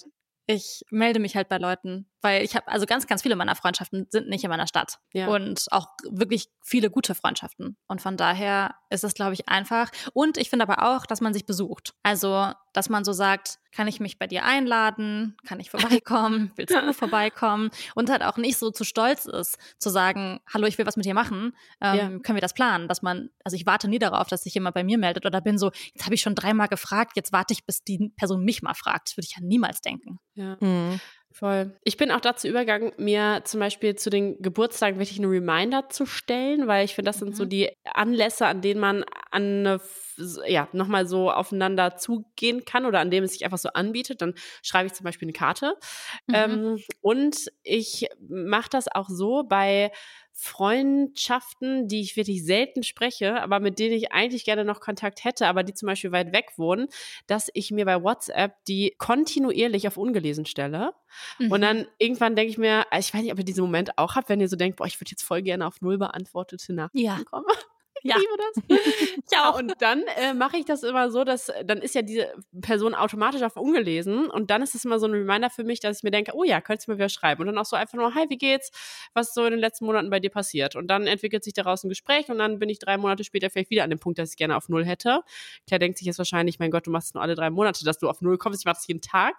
[0.47, 4.07] ich melde mich halt bei Leuten, weil ich habe, also ganz, ganz viele meiner Freundschaften
[4.09, 4.99] sind nicht in meiner Stadt.
[5.13, 5.27] Ja.
[5.27, 7.77] Und auch wirklich viele gute Freundschaften.
[7.87, 9.91] Und von daher ist es, glaube ich, einfach.
[10.13, 11.93] Und ich finde aber auch, dass man sich besucht.
[12.01, 15.35] Also, dass man so sagt, kann ich mich bei dir einladen?
[15.45, 16.51] Kann ich vorbeikommen?
[16.55, 17.69] Willst du vorbeikommen?
[17.95, 21.05] Und halt auch nicht so zu stolz ist, zu sagen, hallo, ich will was mit
[21.05, 21.55] dir machen.
[21.81, 22.07] Ähm, Ja.
[22.19, 22.87] Können wir das planen?
[22.87, 25.57] Dass man, also ich warte nie darauf, dass sich jemand bei mir meldet oder bin
[25.57, 28.73] so, jetzt habe ich schon dreimal gefragt, jetzt warte ich, bis die Person mich mal
[28.75, 29.09] fragt.
[29.09, 30.19] Das würde ich ja niemals denken.
[30.35, 30.57] Ja.
[30.59, 30.99] Mhm.
[31.33, 31.71] Voll.
[31.83, 36.05] Ich bin auch dazu übergegangen, mir zum Beispiel zu den Geburtstagen wirklich einen Reminder zu
[36.05, 37.49] stellen, weil ich finde, das sind so Mhm.
[37.49, 39.81] die Anlässe, an denen man an eine,
[40.45, 44.21] ja, nochmal so aufeinander zugehen kann oder an dem es sich einfach so anbietet.
[44.21, 45.73] Dann schreibe ich zum Beispiel eine Karte.
[46.27, 46.35] Mhm.
[46.35, 49.91] Ähm, und ich mache das auch so bei
[50.33, 55.47] Freundschaften, die ich wirklich selten spreche, aber mit denen ich eigentlich gerne noch Kontakt hätte,
[55.47, 56.87] aber die zum Beispiel weit weg wohnen,
[57.27, 60.93] dass ich mir bei WhatsApp die kontinuierlich auf ungelesen stelle.
[61.39, 61.51] Mhm.
[61.51, 64.29] Und dann irgendwann denke ich mir, ich weiß nicht, ob ihr diesen Moment auch habt,
[64.29, 67.23] wenn ihr so denkt, boah, ich würde jetzt voll gerne auf null beantwortete Nachrichten Ja.
[67.23, 67.45] kommen.
[68.03, 68.15] Ja.
[68.17, 68.31] Liebe
[68.67, 68.79] das.
[69.31, 72.93] ja, und dann äh, mache ich das immer so, dass dann ist ja diese Person
[72.93, 76.03] automatisch auf ungelesen und dann ist es immer so ein Reminder für mich, dass ich
[76.03, 78.13] mir denke, oh ja, könntest du mir wieder schreiben und dann auch so einfach nur,
[78.13, 78.71] hi, wie geht's?
[79.13, 80.75] Was ist so in den letzten Monaten bei dir passiert?
[80.75, 83.69] Und dann entwickelt sich daraus ein Gespräch und dann bin ich drei Monate später vielleicht
[83.69, 85.21] wieder an dem Punkt, dass ich gerne auf null hätte.
[85.67, 87.97] Claire denkt sich jetzt wahrscheinlich, mein Gott, du machst es nur alle drei Monate, dass
[87.99, 88.61] du auf null kommst.
[88.61, 89.35] Ich mache das jeden Tag.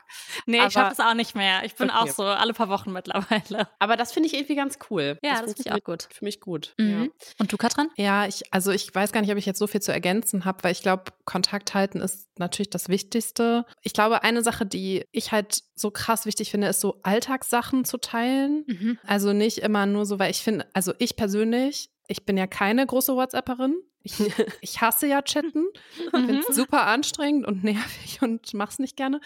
[0.47, 1.65] Nee, Aber- ich schaffe es auch nicht mehr.
[1.65, 1.99] Ich bin Okay.
[1.99, 3.69] auch so alle paar Wochen mittlerweile.
[3.79, 5.19] Aber das finde ich irgendwie ganz cool.
[5.23, 6.09] Ja, das finde ich auch gut.
[6.11, 6.75] Für mich gut.
[6.79, 7.13] Mhm.
[7.39, 7.89] Und du, Katrin?
[7.97, 10.63] Ja, ich, also ich weiß gar nicht, ob ich jetzt so viel zu ergänzen habe,
[10.63, 13.67] weil ich glaube, Kontakt halten ist natürlich das Wichtigste.
[13.83, 17.99] Ich glaube, eine Sache, die ich halt so krass wichtig finde, ist so Alltagssachen zu
[17.99, 18.63] teilen.
[18.69, 18.99] Mhm.
[19.05, 22.87] Also nicht immer nur so, weil ich finde, also ich persönlich, ich bin ja keine
[22.87, 23.75] große WhatsApperin.
[24.05, 24.15] Ich,
[24.61, 25.67] ich hasse ja Chatten.
[25.97, 29.21] Ich finde es super anstrengend und nervig und mach's nicht gerne.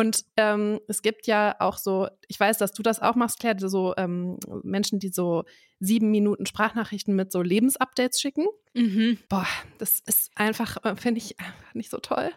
[0.00, 3.68] Und ähm, es gibt ja auch so, ich weiß, dass du das auch machst, Claire,
[3.68, 5.44] so ähm, Menschen, die so
[5.78, 8.46] sieben Minuten Sprachnachrichten mit so Lebensupdates schicken.
[8.72, 9.18] Mhm.
[9.28, 12.30] Boah, das ist einfach, äh, finde ich einfach nicht so toll.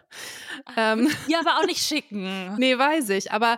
[0.76, 2.54] Ähm, Ja, aber auch nicht schicken.
[2.58, 3.32] nee, weiß ich.
[3.32, 3.56] Aber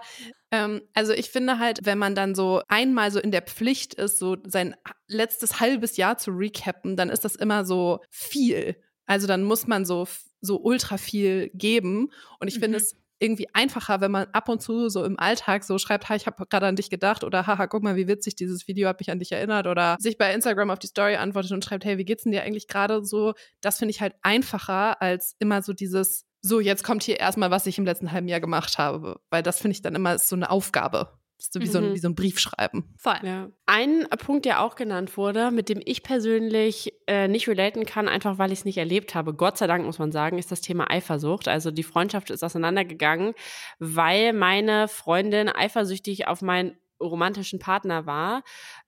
[0.52, 4.18] ähm, also ich finde halt, wenn man dann so einmal so in der Pflicht ist,
[4.20, 4.76] so sein
[5.08, 8.76] letztes halbes Jahr zu recappen, dann ist das immer so viel.
[9.06, 10.06] Also dann muss man so,
[10.40, 12.12] so ultra viel geben.
[12.38, 12.84] Und ich finde Mhm.
[12.84, 16.26] es irgendwie einfacher, wenn man ab und zu so im Alltag so schreibt, ha, ich
[16.26, 19.10] habe gerade an dich gedacht oder haha, guck mal, wie witzig dieses Video hat mich
[19.10, 22.04] an dich erinnert oder sich bei Instagram auf die Story antwortet und schreibt, hey, wie
[22.04, 23.34] geht's denn dir eigentlich gerade so?
[23.60, 27.66] Das finde ich halt einfacher als immer so dieses so, jetzt kommt hier erstmal, was
[27.66, 30.50] ich im letzten halben Jahr gemacht habe, weil das finde ich dann immer so eine
[30.50, 31.18] Aufgabe.
[31.38, 31.94] Das ist so wie, so ein, Mhm.
[31.94, 32.94] wie so ein Brief schreiben.
[32.98, 33.18] Voll.
[33.22, 33.48] Ja.
[33.66, 38.38] Ein Punkt, der auch genannt wurde, mit dem ich persönlich äh, nicht relaten kann, einfach
[38.38, 40.90] weil ich es nicht erlebt habe, Gott sei Dank muss man sagen, ist das Thema
[40.90, 41.46] Eifersucht.
[41.48, 43.34] Also die Freundschaft ist auseinandergegangen,
[43.78, 48.42] weil meine Freundin eifersüchtig auf meinen romantischen Partner war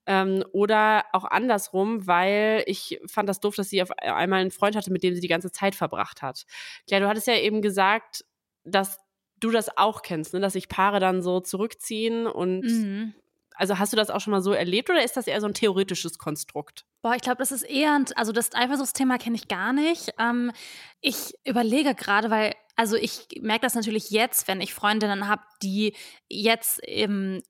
[0.06, 4.74] ähm, oder auch andersrum, weil ich fand das doof, dass sie auf einmal einen Freund
[4.74, 6.46] hatte, mit dem sie die ganze Zeit verbracht hat.
[6.87, 8.24] Claire, du hattest ja eben gesagt,
[8.64, 8.98] dass
[9.40, 10.40] du das auch kennst, ne?
[10.40, 13.14] dass sich Paare dann so zurückziehen und Mhm.
[13.59, 15.55] Also hast du das auch schon mal so erlebt oder ist das eher so ein
[15.55, 16.87] theoretisches Konstrukt?
[17.03, 20.11] Boah, ich glaube, das ist eher, ein, also das Eifersuchtsthema kenne ich gar nicht.
[20.18, 20.53] Ähm,
[21.01, 25.97] ich überlege gerade, weil, also ich merke das natürlich jetzt, wenn ich Freundinnen habe, die
[26.29, 27.42] jetzt im,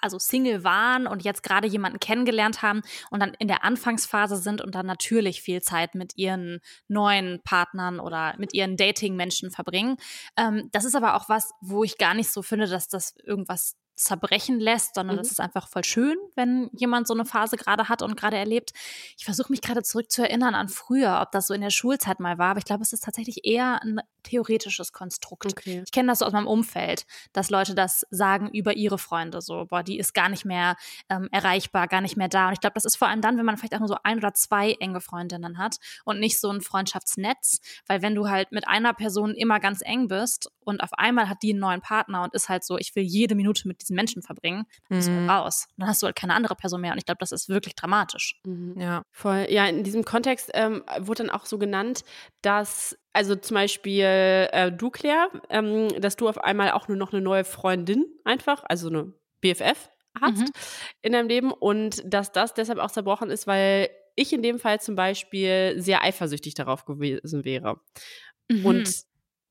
[0.00, 4.60] also Single waren und jetzt gerade jemanden kennengelernt haben und dann in der Anfangsphase sind
[4.60, 9.96] und dann natürlich viel Zeit mit ihren neuen Partnern oder mit ihren Dating-Menschen verbringen.
[10.36, 13.76] Ähm, das ist aber auch was, wo ich gar nicht so finde, dass das irgendwas
[13.96, 15.20] zerbrechen lässt, sondern Mhm.
[15.20, 18.72] das ist einfach voll schön, wenn jemand so eine Phase gerade hat und gerade erlebt.
[19.16, 22.20] Ich versuche mich gerade zurück zu erinnern an früher, ob das so in der Schulzeit
[22.20, 25.46] mal war, aber ich glaube, es ist tatsächlich eher ein theoretisches Konstrukt.
[25.46, 25.82] Okay.
[25.84, 29.66] Ich kenne das so aus meinem Umfeld, dass Leute das sagen über ihre Freunde, so,
[29.66, 30.76] boah, die ist gar nicht mehr
[31.08, 32.48] ähm, erreichbar, gar nicht mehr da.
[32.48, 34.18] Und ich glaube, das ist vor allem dann, wenn man vielleicht auch nur so ein
[34.18, 38.66] oder zwei enge Freundinnen hat und nicht so ein Freundschaftsnetz, weil wenn du halt mit
[38.66, 42.34] einer Person immer ganz eng bist und auf einmal hat die einen neuen Partner und
[42.34, 45.30] ist halt so, ich will jede Minute mit diesen Menschen verbringen, dann bist du Mhm.
[45.30, 45.66] halt raus.
[45.76, 46.92] Und dann hast du halt keine andere Person mehr.
[46.92, 48.40] Und ich glaube, das ist wirklich dramatisch.
[48.44, 48.80] Mhm.
[48.80, 49.02] Ja.
[49.12, 49.46] Voll.
[49.50, 52.02] Ja, in diesem Kontext ähm, wurde dann auch so genannt,
[52.42, 54.04] dass, also zum Beispiel
[54.52, 58.64] äh, du, Claire, ähm, dass du auf einmal auch nur noch eine neue Freundin einfach,
[58.68, 60.50] also eine BFF hast Mhm.
[61.02, 64.80] in deinem Leben und dass das deshalb auch zerbrochen ist, weil ich in dem Fall
[64.80, 67.80] zum Beispiel sehr eifersüchtig darauf gewesen wäre.
[68.48, 68.64] Mhm.
[68.64, 68.94] Und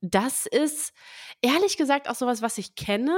[0.05, 0.93] das ist
[1.41, 3.17] ehrlich gesagt auch sowas, was ich kenne,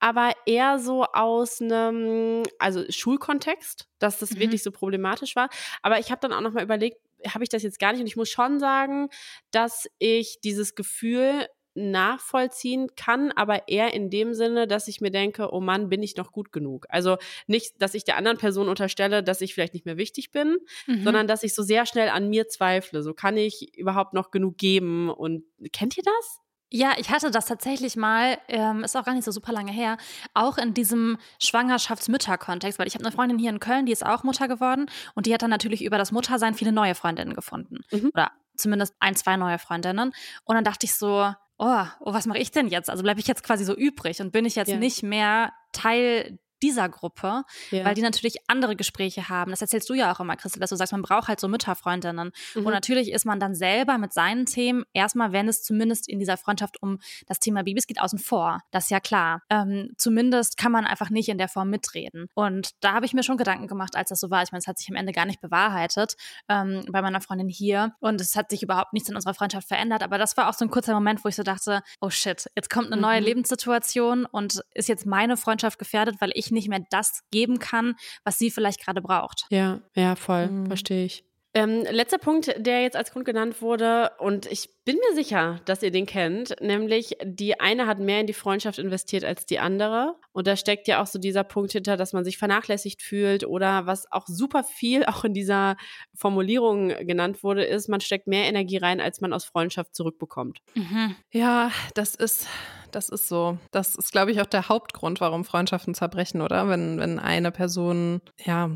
[0.00, 4.38] aber eher so aus einem, also Schulkontext, dass das Mhm.
[4.40, 5.50] wirklich so problematisch war.
[5.82, 8.00] Aber ich habe dann auch nochmal überlegt, habe ich das jetzt gar nicht?
[8.00, 9.08] Und ich muss schon sagen,
[9.52, 15.52] dass ich dieses Gefühl nachvollziehen kann, aber eher in dem Sinne, dass ich mir denke,
[15.52, 16.86] oh Mann, bin ich noch gut genug?
[16.88, 20.58] Also nicht, dass ich der anderen Person unterstelle, dass ich vielleicht nicht mehr wichtig bin,
[20.86, 21.04] Mhm.
[21.04, 23.02] sondern dass ich so sehr schnell an mir zweifle.
[23.02, 25.10] So kann ich überhaupt noch genug geben?
[25.10, 26.38] Und kennt ihr das?
[26.74, 29.98] Ja, ich hatte das tatsächlich mal, ähm, ist auch gar nicht so super lange her,
[30.32, 34.24] auch in diesem Schwangerschaftsmütter-Kontext, weil ich habe eine Freundin hier in Köln, die ist auch
[34.24, 37.80] Mutter geworden und die hat dann natürlich über das Muttersein viele neue Freundinnen gefunden.
[37.90, 38.10] Mhm.
[38.14, 40.12] Oder zumindest ein, zwei neue Freundinnen.
[40.44, 42.90] Und dann dachte ich so, oh, oh was mache ich denn jetzt?
[42.90, 44.76] Also bleibe ich jetzt quasi so übrig und bin ich jetzt Ja.
[44.76, 47.84] nicht mehr Teil dieser Gruppe, Ja.
[47.84, 49.50] weil die natürlich andere Gespräche haben.
[49.50, 52.30] Das erzählst du ja auch immer, Christel, dass du sagst, man braucht halt so Mütterfreundinnen.
[52.54, 52.66] Mhm.
[52.66, 56.36] Und natürlich ist man dann selber mit seinen Themen erstmal, wenn es zumindest in dieser
[56.36, 58.60] Freundschaft um das Thema Babys geht, außen vor.
[58.70, 59.42] Das ist ja klar.
[59.50, 62.28] Ähm, zumindest kann man einfach nicht in der Form mitreden.
[62.34, 64.42] Und da habe ich mir schon Gedanken gemacht, als das so war.
[64.42, 66.14] Ich meine, es hat sich am Ende gar nicht bewahrheitet
[66.48, 67.94] ähm, bei meiner Freundin hier.
[68.00, 70.02] Und es hat sich überhaupt nichts in unserer Freundschaft verändert.
[70.02, 72.70] Aber das war auch so ein kurzer Moment, wo ich so dachte, oh shit, jetzt
[72.70, 73.26] kommt eine neue Mhm.
[73.26, 78.38] Lebenssituation und ist jetzt meine Freundschaft gefährdet, weil ich nicht mehr das geben kann, was
[78.38, 79.46] sie vielleicht gerade braucht.
[79.50, 80.66] Ja, ja, voll, Mhm.
[80.66, 81.24] verstehe ich.
[81.54, 85.82] Ähm, letzter Punkt, der jetzt als Grund genannt wurde, und ich bin mir sicher, dass
[85.82, 90.16] ihr den kennt, nämlich die eine hat mehr in die Freundschaft investiert als die andere.
[90.32, 93.86] Und da steckt ja auch so dieser Punkt hinter, dass man sich vernachlässigt fühlt oder
[93.86, 95.76] was auch super viel auch in dieser
[96.14, 100.60] Formulierung genannt wurde, ist, man steckt mehr Energie rein, als man aus Freundschaft zurückbekommt.
[100.74, 101.16] Mhm.
[101.30, 102.46] Ja, das ist,
[102.92, 103.58] das ist so.
[103.70, 106.68] Das ist, glaube ich, auch der Hauptgrund, warum Freundschaften zerbrechen, oder?
[106.68, 108.70] Wenn, wenn eine Person, ja.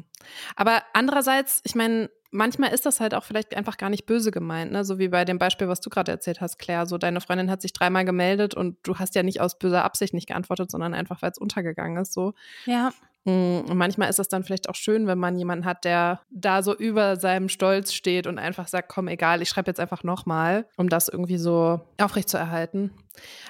[0.57, 4.73] Aber andererseits, ich meine, manchmal ist das halt auch vielleicht einfach gar nicht böse gemeint,
[4.73, 4.85] ne?
[4.85, 6.87] So wie bei dem Beispiel, was du gerade erzählt hast, Claire.
[6.87, 10.15] So, deine Freundin hat sich dreimal gemeldet und du hast ja nicht aus böser Absicht
[10.15, 12.35] nicht geantwortet, sondern einfach, weil es untergegangen ist, so.
[12.65, 12.91] Ja.
[13.25, 16.63] Mm, Und manchmal ist es dann vielleicht auch schön, wenn man jemanden hat, der da
[16.63, 20.69] so über seinem Stolz steht und einfach sagt, komm, egal, ich schreibe jetzt einfach nochmal,
[20.77, 22.93] um das irgendwie so aufrechtzuerhalten.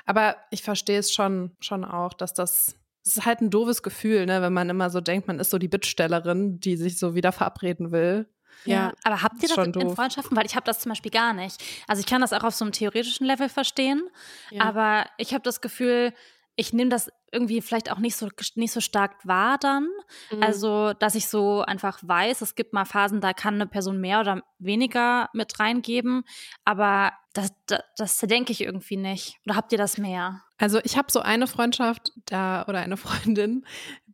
[0.06, 4.24] Aber ich verstehe es schon, schon auch, dass das, es ist halt ein doofes Gefühl,
[4.26, 7.32] ne, wenn man immer so denkt, man ist so die Bittstellerin, die sich so wieder
[7.32, 8.28] verabreden will.
[8.64, 9.94] Ja, aber habt ihr das in doof.
[9.94, 10.36] Freundschaften?
[10.36, 11.62] Weil ich habe das zum Beispiel gar nicht.
[11.86, 14.08] Also ich kann das auch auf so einem theoretischen Level verstehen,
[14.50, 14.64] Ja.
[14.64, 16.12] aber ich habe das Gefühl,
[16.56, 19.88] ich nehme das irgendwie vielleicht auch nicht so nicht so stark wahr dann.
[20.30, 20.42] Mhm.
[20.42, 24.20] Also, dass ich so einfach weiß, es gibt mal Phasen, da kann eine Person mehr
[24.20, 26.24] oder weniger mit reingeben,
[26.64, 29.38] aber das, das, das denke ich irgendwie nicht.
[29.44, 30.42] Oder habt ihr das mehr?
[30.56, 33.66] Also ich habe so eine Freundschaft da oder eine Freundin,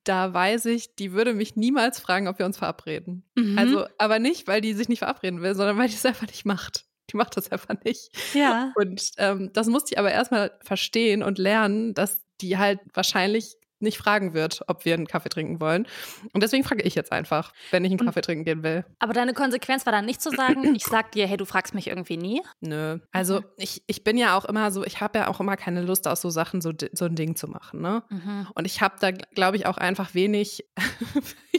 [0.05, 3.25] da weiß ich, die würde mich niemals fragen, ob wir uns verabreden.
[3.35, 3.59] Mhm.
[3.59, 6.45] Also, aber nicht, weil die sich nicht verabreden will, sondern weil die es einfach nicht
[6.45, 6.87] macht.
[7.11, 8.11] Die macht das einfach nicht.
[8.35, 8.73] ja.
[8.77, 13.99] Und ähm, das musste ich aber erstmal verstehen und lernen, dass die halt wahrscheinlich nicht
[13.99, 15.87] fragen wird, ob wir einen Kaffee trinken wollen.
[16.33, 18.85] Und deswegen frage ich jetzt einfach, wenn ich einen Kaffee trinken gehen will.
[18.99, 21.89] Aber deine Konsequenz war dann nicht zu sagen, ich sag dir, hey, du fragst mich
[21.89, 22.43] irgendwie nie.
[22.61, 22.99] Nö.
[23.13, 23.47] Also Mhm.
[23.57, 26.21] ich, ich bin ja auch immer so, ich habe ja auch immer keine Lust, aus
[26.21, 28.03] so Sachen so, so ein Ding zu machen, ne?
[28.09, 28.47] Mhm.
[28.55, 30.65] Und ich habe da, glaube ich, auch einfach wenig,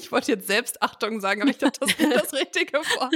[0.04, 3.16] ich wollte jetzt Selbstachtung sagen, aber ich glaube, das ist nicht das richtige Wort.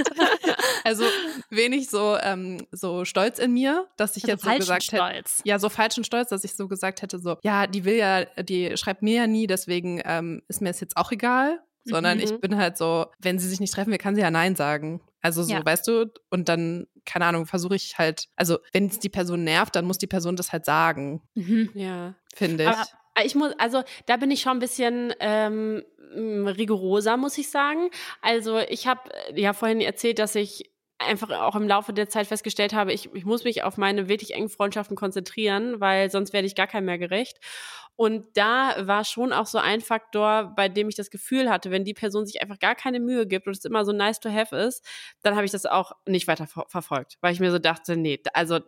[0.84, 1.04] Also
[1.50, 4.96] wenig so, ähm, so Stolz in mir, dass ich Also jetzt so gesagt hätte.
[4.96, 5.40] Stolz.
[5.44, 8.76] Ja, so falschen Stolz, dass ich so gesagt hätte, so, ja, die will ja, die
[8.76, 11.60] schreibt mir ja nie, deswegen ähm, ist mir es jetzt auch egal.
[11.84, 12.24] Sondern Mhm.
[12.24, 15.00] ich bin halt so, wenn sie sich nicht treffen will, kann sie ja Nein sagen.
[15.22, 15.64] Also so, Ja.
[15.64, 19.74] weißt du, und dann, keine Ahnung, versuche ich halt, also wenn es die Person nervt,
[19.74, 21.70] dann muss die Person das halt sagen, Mhm.
[21.74, 22.14] ja.
[22.34, 22.68] finde ich.
[22.70, 22.84] Aber
[23.24, 25.82] ich muss, also da bin ich schon ein bisschen ähm,
[26.14, 27.90] m, rigoroser, muss ich sagen.
[28.22, 29.00] Also ich habe
[29.34, 33.24] ja vorhin erzählt, dass ich einfach auch im Laufe der Zeit festgestellt habe, ich, ich
[33.24, 36.98] muss mich auf meine wirklich engen Freundschaften konzentrieren, weil sonst werde ich gar keinem mehr
[36.98, 37.38] gerecht.
[37.94, 41.84] Und da war schon auch so ein Faktor, bei dem ich das Gefühl hatte, wenn
[41.84, 44.54] die Person sich einfach gar keine Mühe gibt und es immer so nice to have
[44.56, 44.84] ist,
[45.22, 48.20] dann habe ich das auch nicht weiter ver verfolgt, weil ich mir so dachte, nee,
[48.34, 48.60] also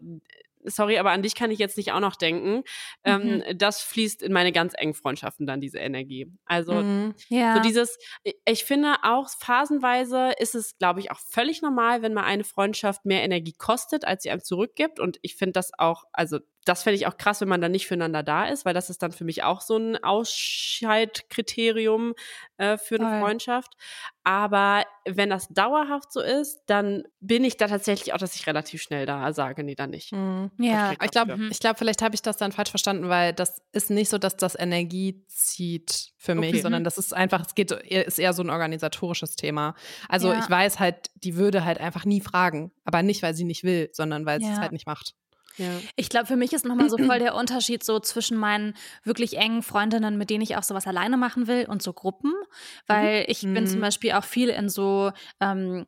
[0.65, 2.63] sorry, aber an dich kann ich jetzt nicht auch noch denken.
[3.05, 6.31] Ähm, das fließt in meine ganz engen Freundschaften dann, diese Energie.
[6.45, 7.15] Also Mhm.
[7.29, 7.55] Ja.
[7.55, 7.99] so dieses,
[8.45, 13.05] ich finde auch phasenweise ist es, glaube ich, auch völlig normal, wenn mal eine Freundschaft
[13.05, 15.01] mehr Energie kostet, als sie einem zurückgibt.
[15.01, 17.87] Und ich finde das auch, also das fände ich auch krass, wenn man dann nicht
[17.87, 22.15] füreinander da ist, weil das ist dann für mich auch so ein Ausscheidkriterium
[22.59, 23.21] äh, für eine Voll.
[23.21, 23.75] Freundschaft.
[24.23, 28.83] Aber wenn das dauerhaft so ist, dann bin ich da tatsächlich auch, dass ich relativ
[28.83, 30.13] schnell da sage, nee, dann nicht.
[30.13, 30.51] Mhm.
[30.59, 30.93] ja.
[31.03, 31.49] Ich glaube, Mhm.
[31.51, 34.37] ich glaube, vielleicht habe ich das dann falsch verstanden, weil das ist nicht so, dass
[34.37, 36.61] das Energie zieht für mich, Okay.
[36.61, 39.75] sondern das ist einfach, es geht, ist eher so ein organisatorisches Thema.
[40.09, 40.39] Also Ja.
[40.39, 43.89] ich weiß halt, die würde halt einfach nie fragen, aber nicht, weil sie nicht will,
[43.93, 44.61] sondern weil sie es Ja.
[44.61, 45.15] halt nicht macht.
[45.57, 45.85] Ja.
[45.97, 49.63] Ich glaube, für mich ist nochmal so voll der Unterschied so zwischen meinen wirklich engen
[49.63, 52.33] Freundinnen, mit denen ich auch sowas alleine machen will, und so Gruppen.
[52.87, 53.83] Weil ich bin zum Mhm.
[53.83, 55.87] Beispiel auch viel in so ähm,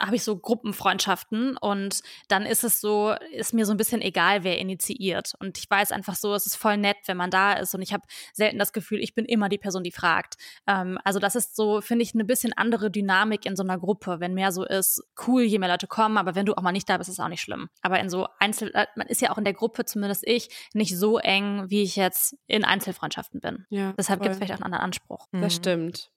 [0.00, 4.44] habe ich so Gruppenfreundschaften und dann ist es so, ist mir so ein bisschen egal,
[4.44, 5.34] wer initiiert.
[5.40, 7.92] Und ich weiß einfach so, es ist voll nett, wenn man da ist und ich
[7.92, 10.36] habe selten das Gefühl, ich bin immer die Person, die fragt.
[10.66, 14.20] Ähm, also das ist so, finde ich, eine bisschen andere Dynamik in so einer Gruppe,
[14.20, 16.88] wenn mehr so ist, cool, je mehr Leute kommen, aber wenn du auch mal nicht
[16.88, 17.68] da bist, ist es auch nicht schlimm.
[17.82, 20.96] Aber in so Einzel, äh, man ist ja auch in der Gruppe, zumindest ich, nicht
[20.96, 23.66] so eng, wie ich jetzt in Einzelfreundschaften bin.
[23.70, 25.26] Ja, Deshalb gibt es vielleicht auch einen anderen Anspruch.
[25.32, 25.50] Das mhm.
[25.50, 26.10] stimmt.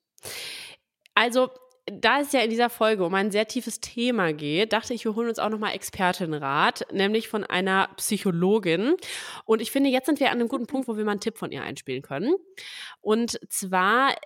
[1.14, 1.50] Also
[1.90, 5.14] da es ja in dieser Folge um ein sehr tiefes Thema geht, dachte ich, wir
[5.14, 8.94] holen uns auch nochmal Expertenrat, nämlich von einer Psychologin.
[9.44, 11.38] Und ich finde, jetzt sind wir an einem guten Punkt, wo wir mal einen Tipp
[11.38, 12.34] von ihr einspielen können.
[13.00, 14.16] Und zwar äh,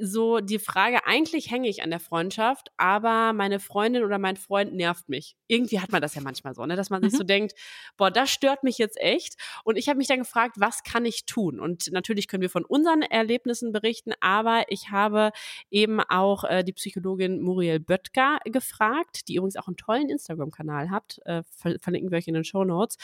[0.00, 4.74] so die Frage, eigentlich hänge ich an der Freundschaft, aber meine Freundin oder mein Freund
[4.74, 5.36] nervt mich.
[5.46, 6.76] Irgendwie hat man das ja manchmal so, ne?
[6.76, 7.16] dass man sich mhm.
[7.18, 7.54] so denkt,
[7.96, 9.36] boah, das stört mich jetzt echt.
[9.64, 11.60] Und ich habe mich dann gefragt, was kann ich tun?
[11.60, 15.32] Und natürlich können wir von unseren Erlebnissen berichten, aber ich habe
[15.70, 20.90] eben auch äh, die Psychologin Psychologin Muriel Böttger gefragt, die übrigens auch einen tollen Instagram-Kanal
[20.90, 21.20] hat.
[21.24, 21.42] Äh,
[21.80, 22.96] verlinken wir euch in den Show Notes.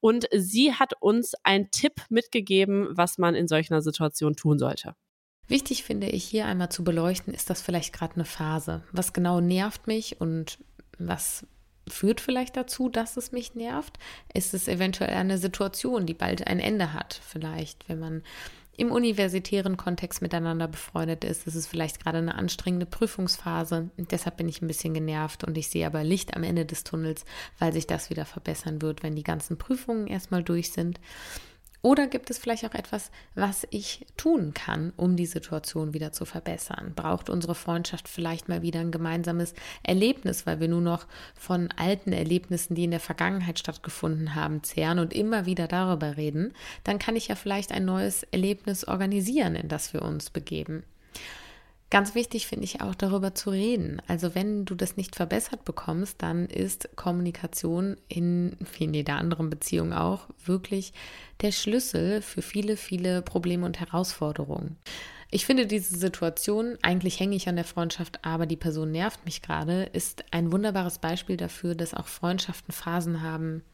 [0.00, 4.94] Und sie hat uns einen Tipp mitgegeben, was man in solch einer Situation tun sollte.
[5.48, 8.82] Wichtig finde ich hier einmal zu beleuchten, ist das vielleicht gerade eine Phase?
[8.92, 10.58] Was genau nervt mich und
[10.98, 11.46] was
[11.88, 13.98] führt vielleicht dazu, dass es mich nervt?
[14.32, 17.20] Ist es eventuell eine Situation, die bald ein Ende hat?
[17.24, 18.22] Vielleicht, wenn man
[18.76, 21.46] im universitären Kontext miteinander befreundet ist.
[21.46, 23.90] Es ist vielleicht gerade eine anstrengende Prüfungsphase.
[23.96, 26.82] Und deshalb bin ich ein bisschen genervt und ich sehe aber Licht am Ende des
[26.82, 27.24] Tunnels,
[27.58, 31.00] weil sich das wieder verbessern wird, wenn die ganzen Prüfungen erstmal durch sind.
[31.84, 36.24] Oder gibt es vielleicht auch etwas, was ich tun kann, um die Situation wieder zu
[36.24, 36.92] verbessern?
[36.94, 39.52] Braucht unsere Freundschaft vielleicht mal wieder ein gemeinsames
[39.82, 45.00] Erlebnis, weil wir nur noch von alten Erlebnissen, die in der Vergangenheit stattgefunden haben, zehren
[45.00, 46.54] und immer wieder darüber reden?
[46.84, 50.84] Dann kann ich ja vielleicht ein neues Erlebnis organisieren, in das wir uns begeben.
[51.92, 54.00] Ganz wichtig finde ich auch darüber zu reden.
[54.08, 59.50] Also wenn du das nicht verbessert bekommst, dann ist Kommunikation in, wie in jeder anderen
[59.50, 60.94] Beziehung auch wirklich
[61.42, 64.78] der Schlüssel für viele, viele Probleme und Herausforderungen.
[65.30, 69.42] Ich finde diese Situation, eigentlich hänge ich an der Freundschaft, aber die Person nervt mich
[69.42, 73.64] gerade, ist ein wunderbares Beispiel dafür, dass auch Freundschaften Phasen haben,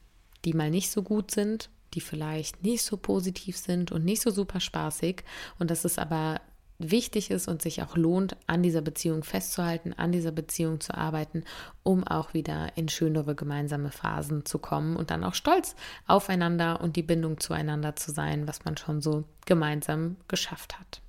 [0.44, 4.30] die mal nicht so gut sind, die vielleicht nicht so positiv sind und nicht so
[4.32, 5.22] super spaßig
[5.60, 6.40] und dass es aber
[6.78, 11.44] wichtig ist und sich auch lohnt, an dieser Beziehung festzuhalten, an dieser Beziehung zu arbeiten,
[11.82, 15.74] um auch wieder in schönere gemeinsame Phasen zu kommen und dann auch stolz
[16.06, 21.02] aufeinander und die Bindung zueinander zu sein, was man schon so gemeinsam geschafft hat.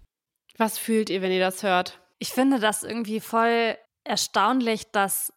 [0.58, 2.02] Was fühlt ihr, wenn ihr das hört?
[2.18, 5.32] Ich finde das irgendwie voll erstaunlich, dass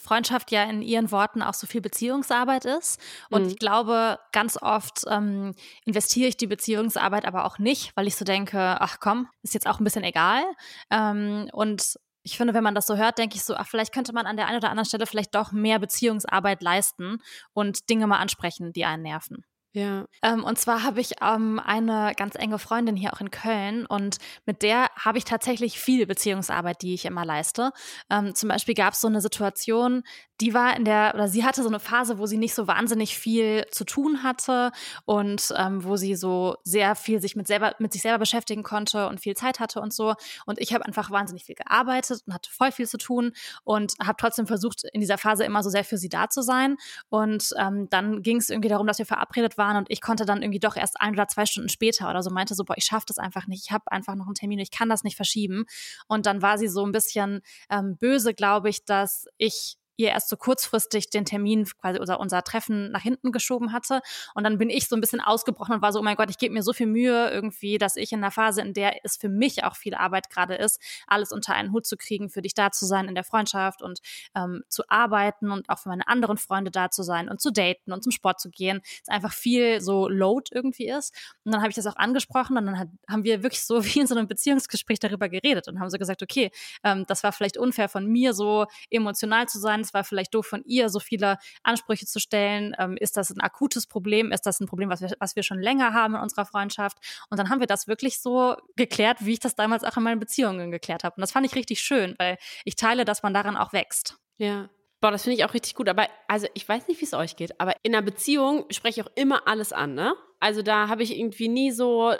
[0.00, 3.00] Freundschaft ja in ihren Worten auch so viel Beziehungsarbeit ist.
[3.30, 3.48] Und mhm.
[3.48, 8.24] ich glaube, ganz oft ähm, investiere ich die Beziehungsarbeit aber auch nicht, weil ich so
[8.24, 10.42] denke, ach komm, ist jetzt auch ein bisschen egal.
[10.90, 14.12] Ähm, und ich finde, wenn man das so hört, denke ich so, ach, vielleicht könnte
[14.12, 17.18] man an der einen oder anderen Stelle vielleicht doch mehr Beziehungsarbeit leisten
[17.52, 19.44] und Dinge mal ansprechen, die einen nerven.
[19.74, 20.04] Ja.
[20.22, 24.18] Ähm, und zwar habe ich ähm, eine ganz enge Freundin hier auch in Köln und
[24.44, 27.72] mit der habe ich tatsächlich viel Beziehungsarbeit, die ich immer leiste.
[28.10, 30.02] Ähm, zum Beispiel gab es so eine Situation,
[30.42, 33.16] die war in der, oder sie hatte so eine Phase, wo sie nicht so wahnsinnig
[33.16, 34.72] viel zu tun hatte
[35.04, 39.06] und ähm, wo sie so sehr viel sich mit, selber, mit sich selber beschäftigen konnte
[39.06, 40.14] und viel Zeit hatte und so.
[40.44, 43.30] Und ich habe einfach wahnsinnig viel gearbeitet und hatte voll viel zu tun
[43.62, 46.76] und habe trotzdem versucht, in dieser Phase immer so sehr für sie da zu sein.
[47.08, 50.42] Und ähm, dann ging es irgendwie darum, dass wir verabredet waren und ich konnte dann
[50.42, 53.06] irgendwie doch erst ein oder zwei Stunden später oder so meinte so, boah, ich schaffe
[53.06, 55.66] das einfach nicht, ich habe einfach noch einen Termin, ich kann das nicht verschieben.
[56.08, 60.28] Und dann war sie so ein bisschen ähm, böse, glaube ich, dass ich ihr erst
[60.28, 64.00] so kurzfristig den Termin, quasi unser, unser Treffen nach hinten geschoben hatte.
[64.34, 66.38] Und dann bin ich so ein bisschen ausgebrochen und war so, oh mein Gott, ich
[66.38, 69.28] gebe mir so viel Mühe irgendwie, dass ich in einer Phase, in der es für
[69.28, 72.70] mich auch viel Arbeit gerade ist, alles unter einen Hut zu kriegen, für dich da
[72.70, 74.00] zu sein in der Freundschaft und
[74.34, 77.92] ähm, zu arbeiten und auch für meine anderen Freunde da zu sein und zu daten
[77.92, 78.80] und zum Sport zu gehen.
[79.02, 81.14] Es einfach viel so Load irgendwie ist.
[81.44, 84.00] Und dann habe ich das auch angesprochen und dann hat, haben wir wirklich so wie
[84.00, 86.50] in so einem Beziehungsgespräch darüber geredet und haben so gesagt, okay,
[86.84, 90.62] ähm, das war vielleicht unfair von mir, so emotional zu sein war vielleicht doof von
[90.64, 92.74] ihr, so viele Ansprüche zu stellen.
[92.78, 94.32] Ähm, ist das ein akutes Problem?
[94.32, 96.98] Ist das ein Problem, was wir, was wir schon länger haben in unserer Freundschaft?
[97.30, 100.20] Und dann haben wir das wirklich so geklärt, wie ich das damals auch in meinen
[100.20, 101.16] Beziehungen geklärt habe.
[101.16, 104.16] Und das fand ich richtig schön, weil ich teile, dass man daran auch wächst.
[104.36, 104.68] Ja.
[105.00, 105.88] Boah, das finde ich auch richtig gut.
[105.88, 109.06] Aber also ich weiß nicht, wie es euch geht, aber in einer Beziehung spreche ich
[109.06, 110.14] auch immer alles an, ne?
[110.38, 112.14] Also da habe ich irgendwie nie so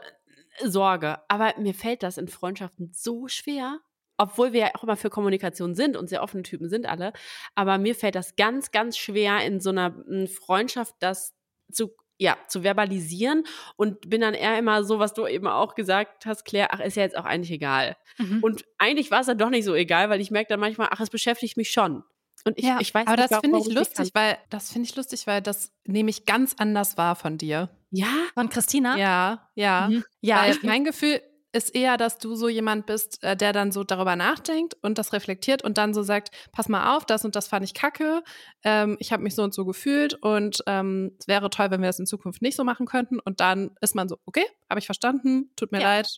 [0.60, 1.18] Sorge.
[1.28, 3.78] Aber mir fällt das in Freundschaften so schwer,
[4.16, 7.12] obwohl wir ja auch immer für Kommunikation sind und sehr offene Typen sind alle,
[7.54, 11.34] aber mir fällt das ganz, ganz schwer in so einer hm, Freundschaft, das
[11.70, 13.44] zu ja, zu verbalisieren
[13.74, 16.96] und bin dann eher immer so, was du eben auch gesagt hast, Claire, ach, ist
[16.96, 17.96] ja jetzt auch eigentlich egal.
[18.16, 18.44] Mhm.
[18.44, 21.00] Und eigentlich war es dann doch nicht so egal, weil ich merke dann manchmal, ach,
[21.00, 22.04] es beschäftigt mich schon.
[22.44, 24.22] Und ich, Ja, ich weiß Aber nicht, das finde ich lustig, kann.
[24.22, 27.70] weil das finde ich lustig, weil das nehme ich ganz anders wahr von dir.
[27.90, 28.04] Ich ich.
[28.04, 28.96] Ja, Von Christina?
[28.96, 29.88] Ja, ja.
[29.90, 30.04] Mhm.
[30.20, 31.20] Ja, weil ich, mein Gefühl
[31.52, 35.12] ist eher, dass du so jemand bist, äh, der dann so darüber nachdenkt und das
[35.12, 38.22] reflektiert und dann so sagt, pass mal auf, das und das fand ich kacke,
[38.64, 41.88] ähm, ich habe mich so und so gefühlt und ähm, es wäre toll, wenn wir
[41.88, 43.20] das in Zukunft nicht so machen könnten.
[43.20, 45.88] Und dann ist man so, okay, habe ich verstanden, tut mir Ja.
[45.96, 46.08] leid.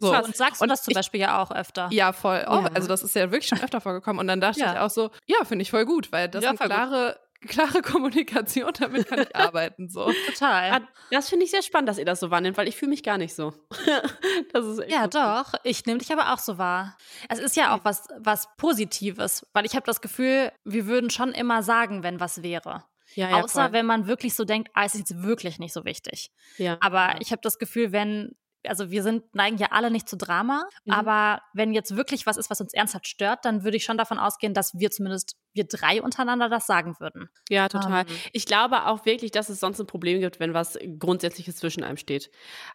[0.00, 0.14] So.
[0.14, 1.88] Und sagst du Und das zum ich- Beispiel ja auch öfter.
[1.90, 2.44] Ja, voll.
[2.48, 2.70] Oh, Ja.
[2.74, 4.18] Also das ist ja wirklich schon öfter vorgekommen.
[4.20, 4.72] Und dann dachte Ja.
[4.74, 6.58] ich auch so, ja, finde ich voll gut, weil das gut.
[6.60, 9.88] klare, klare Kommunikation, damit kann ich arbeiten.
[9.88, 10.10] So.
[10.26, 10.70] Total.
[10.72, 10.80] Ah,
[11.10, 13.18] das finde ich sehr spannend, dass ihr das so wahrnimmt, weil ich fühle mich gar
[13.18, 13.52] nicht so.
[14.52, 15.20] das ist echt Ja, lustig.
[15.22, 15.54] doch.
[15.64, 16.96] Ich nehme dich aber auch so wahr.
[17.28, 21.32] Es ist ja auch was, was Positives, weil ich habe das Gefühl, wir würden schon
[21.32, 22.84] immer sagen, wenn was wäre.
[23.14, 23.72] Ja, ja, Außer voll.
[23.72, 26.32] wenn man wirklich so denkt, ah, es ist jetzt wirklich nicht so wichtig.
[26.58, 26.76] ja.
[26.80, 28.34] Aber ich habe das Gefühl, wenn,
[28.66, 30.92] also wir sind, neigen ja alle nicht zu Drama, Mhm.
[30.92, 34.18] aber wenn jetzt wirklich was ist, was uns ernsthaft stört, dann würde ich schon davon
[34.18, 37.28] ausgehen, dass wir zumindest, wir drei untereinander das sagen würden.
[37.48, 38.02] Ja, total.
[38.02, 38.16] Ähm.
[38.32, 41.96] Ich glaube auch wirklich, dass es sonst ein Problem gibt, wenn was Grundsätzliches zwischen einem
[41.96, 42.30] steht.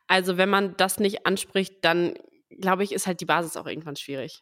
[0.07, 2.13] Also wenn man das nicht anspricht, dann
[2.49, 4.41] glaube ich, ist halt die Basis auch irgendwann schwierig.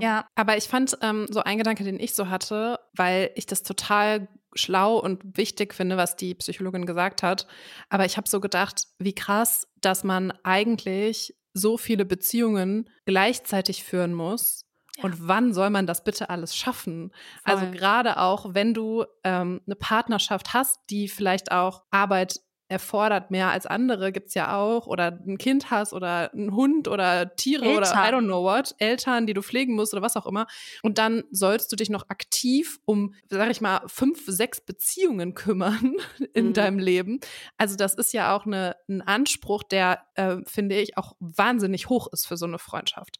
[0.00, 0.26] Ja.
[0.34, 4.28] Aber ich fand ähm, so ein Gedanke, den ich so hatte, weil ich das total
[4.54, 7.46] schlau und wichtig finde, was die Psychologin gesagt hat.
[7.88, 14.14] Aber ich habe so gedacht, wie krass, dass man eigentlich so viele Beziehungen gleichzeitig führen
[14.14, 14.66] muss.
[15.02, 17.12] Und wann soll man das bitte alles schaffen?
[17.42, 17.74] Also Voll.
[17.74, 23.66] gerade auch, wenn du ähm, eine Partnerschaft hast, die vielleicht auch Arbeit erfordert mehr als
[23.66, 27.90] andere, gibt's ja auch, oder ein Kind hast oder einen Hund oder Tiere oder I
[28.06, 28.14] Eltern.
[28.14, 30.46] don't know what, Eltern, die du pflegen musst oder was auch immer.
[30.82, 35.94] Und dann sollst du dich noch aktiv um, sag ich mal, fünf, sechs Beziehungen kümmern
[36.32, 36.52] in Mhm.
[36.54, 37.20] deinem Leben.
[37.58, 42.08] Also das ist ja auch eine, ein Anspruch, der, äh, finde ich, auch wahnsinnig hoch
[42.12, 43.18] ist für so eine Freundschaft.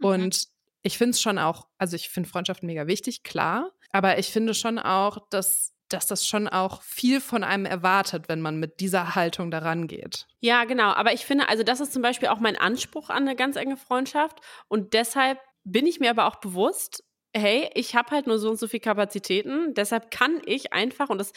[0.00, 0.48] Und
[0.82, 3.70] ich finde es schon auch, also ich finde Freundschaften mega wichtig, klar.
[3.90, 8.40] Aber ich finde schon auch, dass, dass das schon auch viel von einem erwartet, wenn
[8.40, 10.26] man mit dieser Haltung daran geht.
[10.40, 10.92] Ja, genau.
[10.92, 13.76] Aber ich finde, also das ist zum Beispiel auch mein Anspruch an eine ganz enge
[13.76, 14.40] Freundschaft.
[14.68, 18.58] Und deshalb bin ich mir aber auch bewusst, hey, ich habe halt nur so und
[18.58, 19.74] so viel Kapazitäten.
[19.74, 21.32] Deshalb kann ich einfach, und das,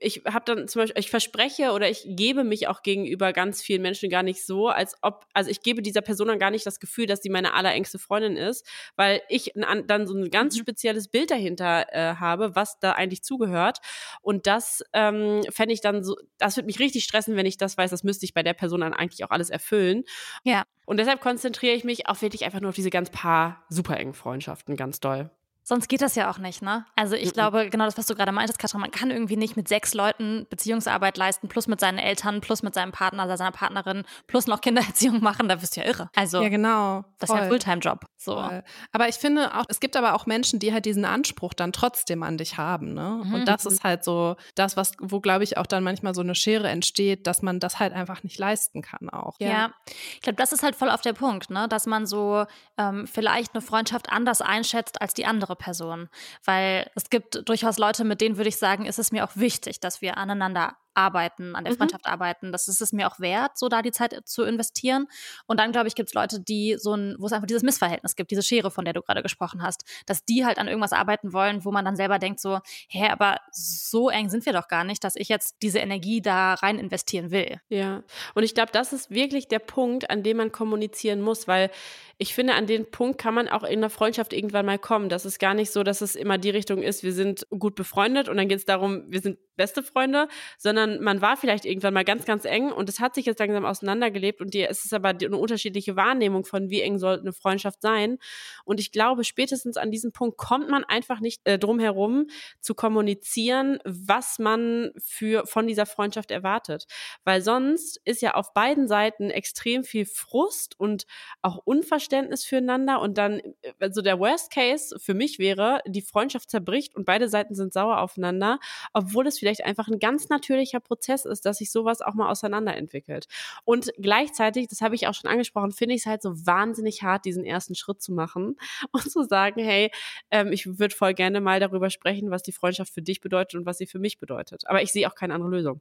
[0.00, 3.82] ich habe dann zum Beispiel, ich verspreche oder ich gebe mich auch gegenüber ganz vielen
[3.82, 6.80] Menschen gar nicht so, als ob, also ich gebe dieser Person dann gar nicht das
[6.80, 11.30] Gefühl, dass sie meine allerengste Freundin ist, weil ich dann so ein ganz spezielles Bild
[11.30, 13.78] dahinter äh, habe, was da eigentlich zugehört.
[14.20, 17.78] Und das ähm, fände ich dann so, das würde mich richtig stressen, wenn ich das
[17.78, 20.04] weiß, das müsste ich bei der Person dann eigentlich auch alles erfüllen.
[20.44, 20.64] Ja.
[20.84, 24.14] Und deshalb konzentriere ich mich auch wirklich einfach nur auf diese ganz paar super engen
[24.14, 25.30] Freundschaften, ganz doll.
[25.64, 26.84] Sonst geht das ja auch nicht, ne?
[26.96, 27.32] Also ich Mhm.
[27.32, 30.46] glaube, genau das, was du gerade meintest, Katrin, man kann irgendwie nicht mit sechs Leuten
[30.50, 34.60] Beziehungsarbeit leisten, plus mit seinen Eltern, plus mit seinem Partner oder seiner Partnerin, plus noch
[34.60, 36.10] Kindererziehung machen, da wirst du ja irre.
[36.16, 37.04] Also, ja, genau.
[37.18, 37.48] das ist ja ein.
[37.48, 38.04] Fulltime-Job.
[38.16, 38.34] So.
[38.34, 38.62] Voll.
[38.92, 42.22] Aber ich finde auch, es gibt aber auch Menschen, die halt diesen Anspruch dann trotzdem
[42.22, 42.94] an dich haben.
[42.94, 43.22] Ne?
[43.24, 43.34] Mhm.
[43.34, 46.34] Und das ist halt so das, was, wo glaube ich auch dann manchmal so eine
[46.34, 49.36] Schere entsteht, dass man das halt einfach nicht leisten kann auch.
[49.38, 49.72] Ja,
[50.14, 51.68] ich glaube, das ist halt voll auf der Punkt, ne?
[51.68, 52.46] dass man so
[52.78, 56.08] ähm, vielleicht eine Freundschaft anders einschätzt als die andere Person.
[56.44, 59.80] Weil es gibt durchaus Leute, mit denen würde ich sagen, ist es mir auch wichtig,
[59.80, 61.78] dass wir aneinander arbeiten, an der Mhm.
[61.78, 62.52] Freundschaft arbeiten.
[62.52, 65.06] Das ist es mir auch wert, so da die Zeit zu investieren.
[65.46, 68.16] Und dann, glaube ich, gibt es Leute, die so ein, wo es einfach dieses Missverhältnis
[68.16, 71.32] gibt, diese Schere, von der du gerade gesprochen hast, dass die halt an irgendwas arbeiten
[71.32, 74.84] wollen, wo man dann selber denkt so, hä, aber so eng sind wir doch gar
[74.84, 77.60] nicht, dass ich jetzt diese Energie da rein investieren will.
[77.68, 78.02] Ja,
[78.34, 81.70] und ich glaube, das ist wirklich der Punkt, an dem man kommunizieren muss, weil
[82.18, 85.08] ich finde, an den Punkt kann man auch in der Freundschaft irgendwann mal kommen.
[85.08, 88.28] Das ist gar nicht so, dass es immer die Richtung ist, wir sind gut befreundet
[88.28, 90.26] und dann geht es darum, wir sind beste Freunde,
[90.58, 93.64] sondern man war vielleicht irgendwann mal ganz, ganz eng und es hat sich jetzt langsam
[93.64, 97.80] auseinandergelebt und die, es ist aber eine unterschiedliche Wahrnehmung von, wie eng sollte eine Freundschaft
[97.80, 98.18] sein.
[98.64, 102.26] Und ich glaube, spätestens an diesem Punkt kommt man einfach nicht äh, drum herum,
[102.60, 106.86] zu kommunizieren, was man für, von dieser Freundschaft erwartet.
[107.22, 111.06] Weil sonst ist ja auf beiden Seiten extrem viel Frust und
[111.40, 113.00] auch Unverständnis füreinander.
[113.00, 117.28] Und dann, äh, also der Worst Case für mich wäre, die Freundschaft zerbricht und beide
[117.28, 118.58] Seiten sind sauer aufeinander,
[118.92, 123.26] obwohl es vielleicht einfach ein ganz natürlicher Prozess ist, dass sich sowas auch mal auseinanderentwickelt.
[123.64, 127.24] Und gleichzeitig, das habe ich auch schon angesprochen, finde ich es halt so wahnsinnig hart,
[127.24, 128.56] diesen ersten Schritt zu machen
[128.92, 129.90] und zu sagen, hey,
[130.30, 133.66] ähm, ich würde voll gerne mal darüber sprechen, was die Freundschaft für dich bedeutet und
[133.66, 134.66] was sie für mich bedeutet.
[134.66, 135.80] Aber ich sehe auch keine andere Lösung.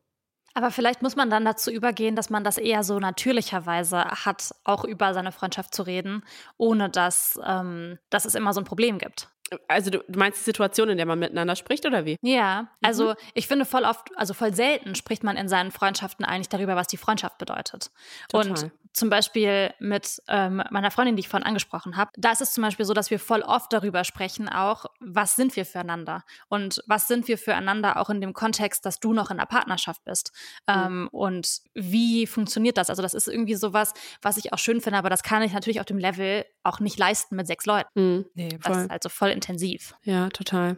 [0.53, 4.83] Aber vielleicht muss man dann dazu übergehen, dass man das eher so natürlicherweise hat, auch
[4.83, 6.23] über seine Freundschaft zu reden,
[6.57, 9.29] ohne dass, ähm, dass es immer so ein Problem gibt.
[9.67, 12.17] Also du, meinst die Situation, in der man miteinander spricht oder wie?
[12.21, 16.49] Ja, also ich finde voll oft, also voll selten spricht man in seinen Freundschaften eigentlich
[16.49, 17.91] darüber, was die Freundschaft bedeutet.
[18.29, 18.49] Total.
[18.49, 22.53] Und zum Beispiel mit ähm, meiner Freundin, die ich vorhin angesprochen habe, da ist es
[22.53, 26.83] zum Beispiel so, dass wir voll oft darüber sprechen, auch, was sind wir füreinander und
[26.87, 30.31] was sind wir füreinander auch in dem Kontext, dass du noch in einer Partnerschaft bist
[30.67, 30.73] mhm.
[30.75, 32.89] ähm, und wie funktioniert das?
[32.89, 35.79] Also das ist irgendwie sowas, was ich auch schön finde, aber das kann ich natürlich
[35.79, 37.89] auf dem Level auch nicht leisten mit sechs Leuten.
[37.95, 38.25] Mhm.
[38.33, 38.73] Nee, voll.
[38.73, 39.95] Das ist also voll intensiv.
[40.03, 40.77] Ja, total.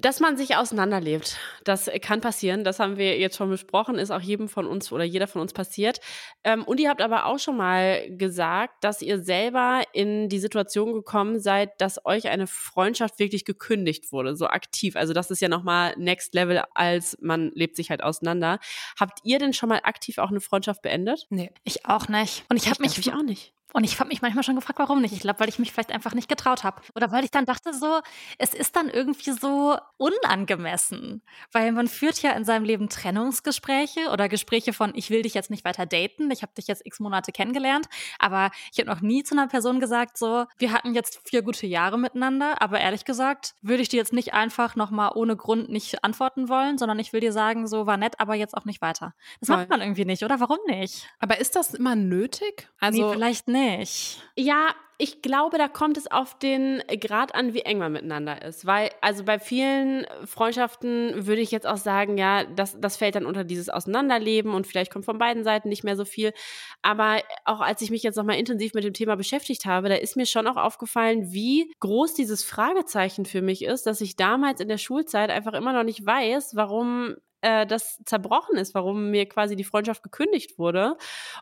[0.00, 2.64] Dass man sich auseinanderlebt, das kann passieren.
[2.64, 5.52] Das haben wir jetzt schon besprochen, ist auch jedem von uns oder jeder von uns
[5.52, 6.00] passiert.
[6.42, 10.92] Ähm, und ihr habt aber auch schon mal gesagt, dass ihr selber in die Situation
[10.92, 14.96] gekommen seid, dass euch eine Freundschaft wirklich gekündigt wurde, so aktiv.
[14.96, 18.58] Also das ist ja nochmal Next Level, als man lebt sich halt auseinander.
[18.98, 21.26] Habt ihr denn schon mal aktiv auch eine Freundschaft beendet?
[21.30, 22.44] Nee, ich auch nicht.
[22.48, 23.52] Und ich habe mich ich auch nicht.
[23.76, 25.12] Und ich habe mich manchmal schon gefragt, warum nicht.
[25.12, 26.80] Ich glaube, weil ich mich vielleicht einfach nicht getraut habe.
[26.94, 28.00] Oder weil ich dann dachte so,
[28.38, 31.20] es ist dann irgendwie so unangemessen.
[31.52, 35.50] Weil man führt ja in seinem Leben Trennungsgespräche oder Gespräche von, ich will dich jetzt
[35.50, 37.84] nicht weiter daten, ich habe dich jetzt x Monate kennengelernt.
[38.18, 41.66] Aber ich habe noch nie zu einer Person gesagt so, wir hatten jetzt vier gute
[41.66, 42.62] Jahre miteinander.
[42.62, 46.78] Aber ehrlich gesagt, würde ich dir jetzt nicht einfach nochmal ohne Grund nicht antworten wollen,
[46.78, 49.12] sondern ich will dir sagen, so war nett, aber jetzt auch nicht weiter.
[49.40, 49.58] Das Voll.
[49.58, 50.40] macht man irgendwie nicht, oder?
[50.40, 51.06] Warum nicht?
[51.18, 52.70] Aber ist das immer nötig?
[52.80, 54.22] Also nee, vielleicht nicht nicht.
[54.36, 58.64] Ja, ich glaube, da kommt es auf den Grad an, wie eng man miteinander ist.
[58.64, 63.26] Weil, also bei vielen Freundschaften würde ich jetzt auch sagen, ja, das, das fällt dann
[63.26, 66.32] unter dieses Auseinanderleben und vielleicht kommt von beiden Seiten nicht mehr so viel.
[66.80, 70.16] Aber auch als ich mich jetzt nochmal intensiv mit dem Thema beschäftigt habe, da ist
[70.16, 74.68] mir schon auch aufgefallen, wie groß dieses Fragezeichen für mich ist, dass ich damals in
[74.68, 79.56] der Schulzeit einfach immer noch nicht weiß, warum äh, das zerbrochen ist, warum mir quasi
[79.56, 80.96] die Freundschaft gekündigt wurde.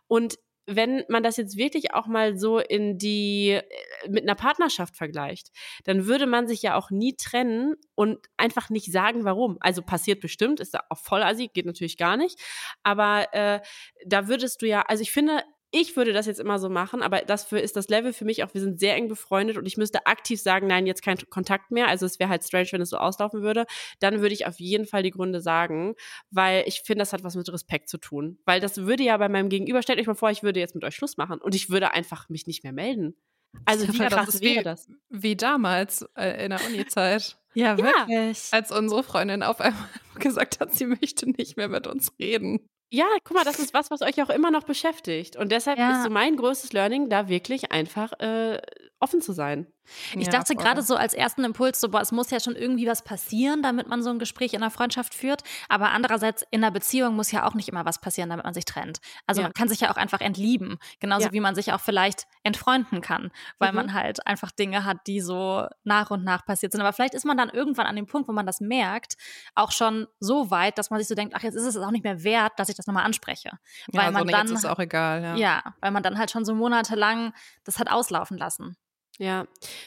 [0.08, 3.62] Und wenn man das jetzt wirklich auch mal so in die äh,
[4.08, 5.50] mit einer Partnerschaft vergleicht,
[5.84, 9.58] dann würde man sich ja auch nie trennen und einfach nicht sagen, warum.
[9.60, 12.40] Also passiert bestimmt, ist da auch voll assi, geht natürlich gar nicht.
[12.82, 13.60] Aber äh,
[14.06, 15.42] da würdest du ja, also ich finde,
[15.74, 18.54] ich würde das jetzt immer so machen, aber dafür ist das Level für mich auch,
[18.54, 21.88] wir sind sehr eng befreundet und ich müsste aktiv sagen, nein, jetzt kein Kontakt mehr.
[21.88, 23.66] Also es wäre halt strange, wenn es so auslaufen würde.
[23.98, 25.96] Dann würde ich auf jeden Fall die Gründe sagen,
[26.30, 28.38] weil ich finde, das hat was mit Respekt zu tun.
[28.44, 30.84] Weil das würde ja bei meinem Gegenüber, stellt euch mal vor, ich würde jetzt mit
[30.84, 33.16] euch Schluss machen und ich würde einfach mich nicht mehr melden.
[33.64, 34.88] Also wie krass das wäre das?
[35.08, 37.36] Wie damals äh, in der Uni-Zeit.
[37.54, 38.48] ja, wirklich.
[38.52, 39.88] Als unsere Freundin auf einmal
[40.20, 42.60] gesagt hat, sie möchte nicht mehr mit uns reden.
[42.94, 45.34] Ja, guck mal, das ist was, was euch auch immer noch beschäftigt.
[45.34, 45.96] Und deshalb ja.
[45.96, 48.62] ist so mein größtes Learning, da wirklich einfach äh,
[49.00, 49.66] offen zu sein.
[50.14, 52.86] Ich ja, dachte gerade so als ersten Impuls, so, boah, es muss ja schon irgendwie
[52.86, 55.42] was passieren, damit man so ein Gespräch in einer Freundschaft führt.
[55.68, 58.64] Aber andererseits, in einer Beziehung muss ja auch nicht immer was passieren, damit man sich
[58.64, 59.00] trennt.
[59.26, 59.48] Also ja.
[59.48, 60.78] man kann sich ja auch einfach entlieben.
[61.00, 61.32] Genauso ja.
[61.32, 63.76] wie man sich auch vielleicht entfreunden kann, weil mhm.
[63.76, 66.80] man halt einfach Dinge hat, die so nach und nach passiert sind.
[66.80, 69.14] Aber vielleicht ist man dann irgendwann an dem Punkt, wo man das merkt,
[69.54, 72.04] auch schon so weit, dass man sich so denkt, ach, jetzt ist es auch nicht
[72.04, 73.50] mehr wert, dass ich das nochmal anspreche.
[73.92, 75.34] Weil ja, man so, dann, jetzt ist auch egal, ja.
[75.36, 77.32] Ja, weil man dann halt schon so monatelang
[77.64, 78.76] das hat auslaufen lassen.
[79.18, 79.46] Ja.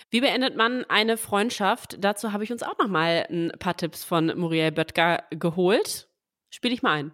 [0.09, 1.97] Wie beendet man eine Freundschaft?
[1.99, 6.07] Dazu habe ich uns auch noch mal ein paar Tipps von Muriel Böttger geholt.
[6.49, 7.11] Spiele ich mal ein.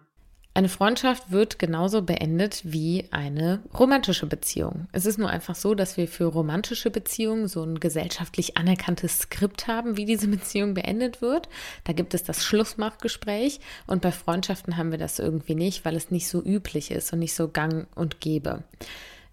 [0.56, 4.86] Eine Freundschaft wird genauso beendet wie eine romantische Beziehung.
[4.92, 9.66] Es ist nur einfach so, dass wir für romantische Beziehungen so ein gesellschaftlich anerkanntes Skript
[9.66, 11.48] haben, wie diese Beziehung beendet wird.
[11.82, 13.58] Da gibt es das Schlussmachgespräch
[13.88, 17.18] und bei Freundschaften haben wir das irgendwie nicht, weil es nicht so üblich ist und
[17.18, 18.62] nicht so gang und gäbe.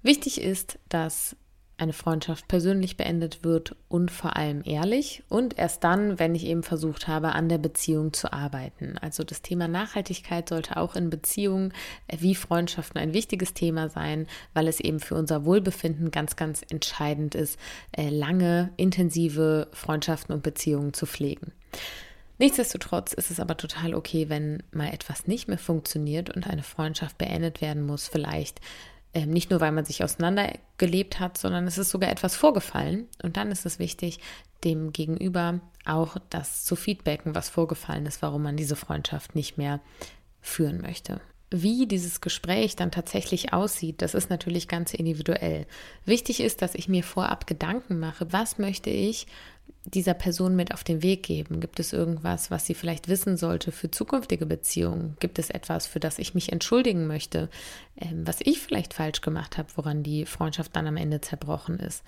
[0.02, 1.36] Wichtig ist, dass
[1.82, 6.64] eine Freundschaft persönlich beendet wird und vor allem ehrlich und erst dann, wenn ich eben
[6.64, 8.98] versucht habe, an der Beziehung zu arbeiten.
[9.00, 11.74] Also das Thema Nachhaltigkeit sollte auch in Beziehungen
[12.08, 16.62] äh, wie Freundschaften ein wichtiges Thema sein, weil es eben für unser Wohlbefinden ganz, ganz
[16.70, 17.60] entscheidend ist,
[17.92, 21.52] äh, lange, intensive Freundschaften und Beziehungen zu pflegen.
[22.42, 27.20] Nichtsdestotrotz ist es aber total okay, wenn mal etwas nicht mehr funktioniert und eine Freundschaft
[27.20, 28.62] beendet werden muss, vielleicht
[29.14, 33.08] ähm, nicht nur, weil man sich auseinandergelebt hat, sondern es ist sogar etwas vorgefallen.
[33.22, 34.20] Und dann ist es wichtig,
[34.64, 39.82] dem Gegenüber auch das zu feedbacken, was vorgefallen ist, warum man diese Freundschaft nicht mehr
[40.40, 41.20] führen möchte.
[41.54, 45.66] Wie dieses Gespräch dann tatsächlich aussieht, das ist natürlich ganz individuell.
[46.06, 49.28] Wichtig ist, dass ich mir vorab Gedanken mache, was möchte ich
[49.86, 51.60] dieser Person mit auf den Weg geben?
[51.60, 55.18] Gibt es irgendwas, was sie vielleicht wissen sollte für zukünftige Beziehungen?
[55.20, 57.50] Gibt es etwas, für das ich mich entschuldigen möchte,
[57.98, 62.04] ähm, was ich vielleicht falsch gemacht habe, woran die Freundschaft dann am Ende zerbrochen ist?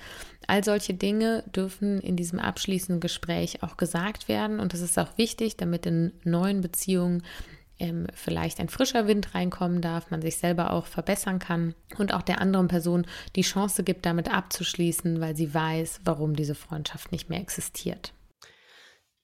[0.47, 5.17] All solche Dinge dürfen in diesem abschließenden Gespräch auch gesagt werden und das ist auch
[5.17, 7.23] wichtig, damit in neuen Beziehungen
[7.79, 12.21] ähm, vielleicht ein frischer Wind reinkommen darf, man sich selber auch verbessern kann und auch
[12.21, 13.05] der anderen Person
[13.35, 18.13] die Chance gibt, damit abzuschließen, weil sie weiß, warum diese Freundschaft nicht mehr existiert.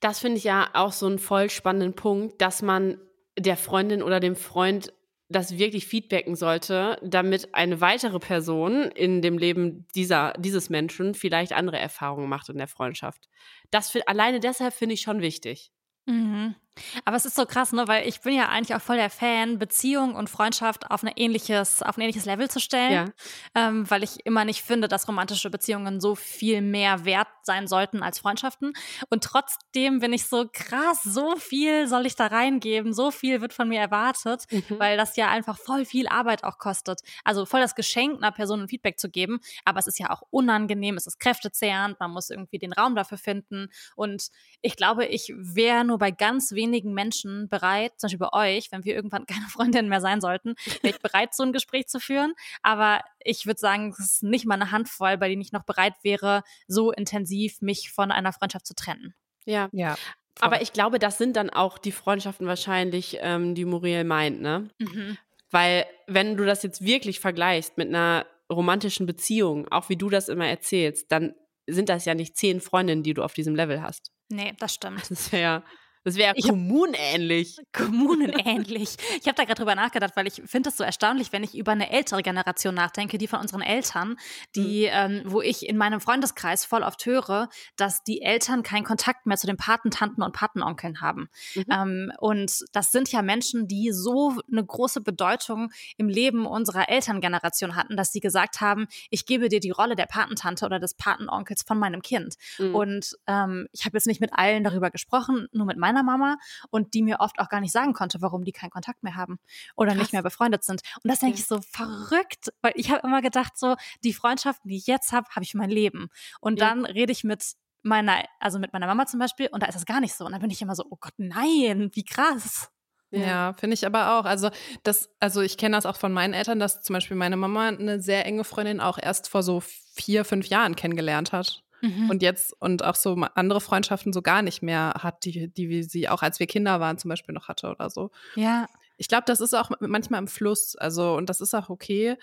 [0.00, 2.98] Das finde ich ja auch so einen voll spannenden Punkt, dass man
[3.38, 4.92] der Freundin oder dem Freund
[5.30, 11.52] das wirklich feedbacken sollte, damit eine weitere Person in dem Leben dieser, dieses Menschen vielleicht
[11.52, 13.28] andere Erfahrungen macht in der Freundschaft.
[13.70, 15.70] Das für, alleine deshalb finde ich schon wichtig.
[16.06, 16.56] Mhm.
[17.04, 19.58] Aber es ist so krass, ne, weil ich bin ja eigentlich auch voll der Fan,
[19.58, 23.68] Beziehung und Freundschaft auf, eine ähnliches, auf ein ähnliches Level zu stellen, Ja.
[23.68, 28.02] ähm, weil ich immer nicht finde, dass romantische Beziehungen so viel mehr wert sein sollten
[28.02, 28.72] als Freundschaften.
[29.10, 33.52] Und trotzdem bin ich so krass, so viel soll ich da reingeben, so viel wird
[33.52, 34.78] von mir erwartet, Mhm.
[34.78, 37.00] weil das ja einfach voll viel Arbeit auch kostet.
[37.24, 40.22] Also voll das Geschenk, einer Person ein Feedback zu geben, aber es ist ja auch
[40.30, 43.68] unangenehm, es ist kräftezehrend, man muss irgendwie den Raum dafür finden.
[43.96, 44.28] Und
[44.62, 48.84] ich glaube, ich wäre nur bei ganz wenigen Menschen bereit, zum Beispiel bei euch, wenn
[48.84, 52.34] wir irgendwann keine Freundinnen mehr sein sollten, wäre ich bereit, so ein Gespräch zu führen.
[52.62, 55.94] Aber ich würde sagen, es ist nicht mal eine Handvoll, bei denen ich noch bereit
[56.02, 59.14] wäre, so intensiv mich von einer Freundschaft zu trennen.
[59.44, 59.68] Ja.
[59.72, 59.96] Ja.
[60.40, 64.70] Aber ich glaube, das sind dann auch die Freundschaften wahrscheinlich, ähm, die Muriel meint, ne?
[64.78, 65.18] Mhm.
[65.50, 70.28] Weil, wenn du das jetzt wirklich vergleichst mit einer romantischen Beziehung, auch wie du das
[70.28, 71.34] immer erzählst, dann
[71.66, 74.12] sind das ja nicht zehn Freundinnen, die du auf diesem Level hast.
[74.28, 75.10] Nee, das stimmt.
[75.10, 75.62] Das wäre
[76.04, 77.56] das wär Ich hab- kommunähnlich.
[77.72, 78.96] Kommunen ähnlich.
[79.20, 81.72] Ich habe da gerade drüber nachgedacht, weil ich finde es so erstaunlich, wenn ich über
[81.72, 84.16] eine ältere Generation nachdenke, die von unseren Eltern,
[84.56, 89.26] die, ähm, wo ich in meinem Freundeskreis voll oft höre, dass die Eltern keinen Kontakt
[89.26, 91.28] mehr zu den Patentanten und Patenonkeln haben.
[91.54, 91.64] Mhm.
[91.70, 97.76] Ähm, und das sind ja Menschen, die so eine große Bedeutung im Leben unserer Elterngeneration
[97.76, 101.62] hatten, dass sie gesagt haben, ich gebe dir die Rolle der Patentante oder des Patenonkels
[101.66, 102.36] von meinem Kind.
[102.58, 102.74] Mhm.
[102.74, 106.36] Und ähm, ich habe jetzt nicht mit allen darüber gesprochen, nur mit meiner Mama
[106.70, 109.38] und die mir oft auch gar nicht sagen konnte, warum die keinen Kontakt mehr haben
[109.76, 109.98] oder Krass.
[109.98, 110.80] nicht mehr befreundet sind.
[111.02, 111.40] Und das denke Ja.
[111.42, 113.74] ich so verrückt, weil ich habe immer gedacht, so
[114.04, 116.08] die Freundschaften, die ich jetzt habe, habe ich für mein Leben.
[116.40, 116.68] Und Ja.
[116.68, 117.44] dann rede ich mit
[117.82, 120.24] meiner, also mit meiner Mama zum Beispiel, und da ist das gar nicht so.
[120.26, 122.68] Und dann bin ich immer so, oh Gott, nein, wie krass.
[123.12, 124.24] Ja, finde ich aber auch.
[124.24, 124.50] Also
[124.84, 128.00] das, also ich kenne das auch von meinen Eltern, dass zum Beispiel meine Mama eine
[128.00, 129.60] sehr enge Freundin auch erst vor so
[129.96, 131.64] vier, fünf Jahren kennengelernt hat.
[131.80, 132.10] Mhm.
[132.10, 135.82] Und jetzt und auch so andere Freundschaften so gar nicht mehr hat, die, die wie
[135.82, 138.10] sie auch als wir Kinder waren zum Beispiel noch hatte oder so.
[138.34, 138.66] ja,
[138.96, 142.16] Ich glaube, das ist auch manchmal im Fluss, also und das ist auch okay.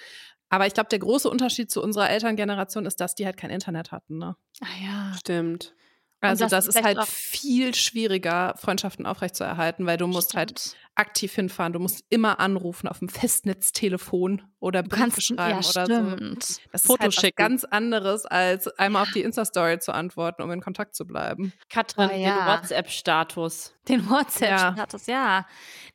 [0.50, 3.92] Aber ich glaube, der große Unterschied zu unserer Elterngeneration ist, dass die halt kein Internet
[3.92, 4.18] hatten.
[4.18, 4.36] Ne?
[4.62, 5.14] ah, ja.
[5.18, 5.76] Stimmt.
[6.20, 10.76] Also das die ist halt viel schwieriger, Freundschaften aufrechtzuerhalten, weil du musst halt Stimmt.
[10.96, 11.74] aktiv hinfahren.
[11.74, 16.16] Du musst immer anrufen auf dem Festnetztelefon oder Briefe kannst, schreiben ja, oder so.
[16.18, 16.44] stimmt.
[16.72, 17.36] Das ist Fotos halt was schicken.
[17.38, 21.54] ganz anderes, als einmal auf die Insta-Story zu antworten, um in Kontakt zu bleiben.
[21.70, 22.48] Katrin, Oh, den ja.
[22.48, 23.74] WhatsApp-Status.
[23.88, 25.46] Den WhatsApp-Status, ja.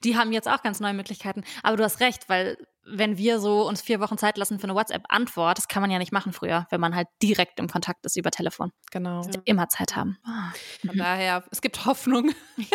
[0.05, 1.43] Die haben jetzt auch ganz neue Möglichkeiten.
[1.63, 4.75] Aber du hast recht, weil wenn wir so uns vier Wochen Zeit lassen für eine
[4.75, 8.17] WhatsApp-Antwort, das kann man ja nicht machen früher, wenn man halt direkt im Kontakt ist
[8.17, 8.73] über Telefon.
[8.91, 9.25] Genau.
[9.25, 10.19] Wir immer Zeit haben.
[10.25, 10.53] Ah.
[10.85, 12.33] Von daher, es gibt Hoffnung.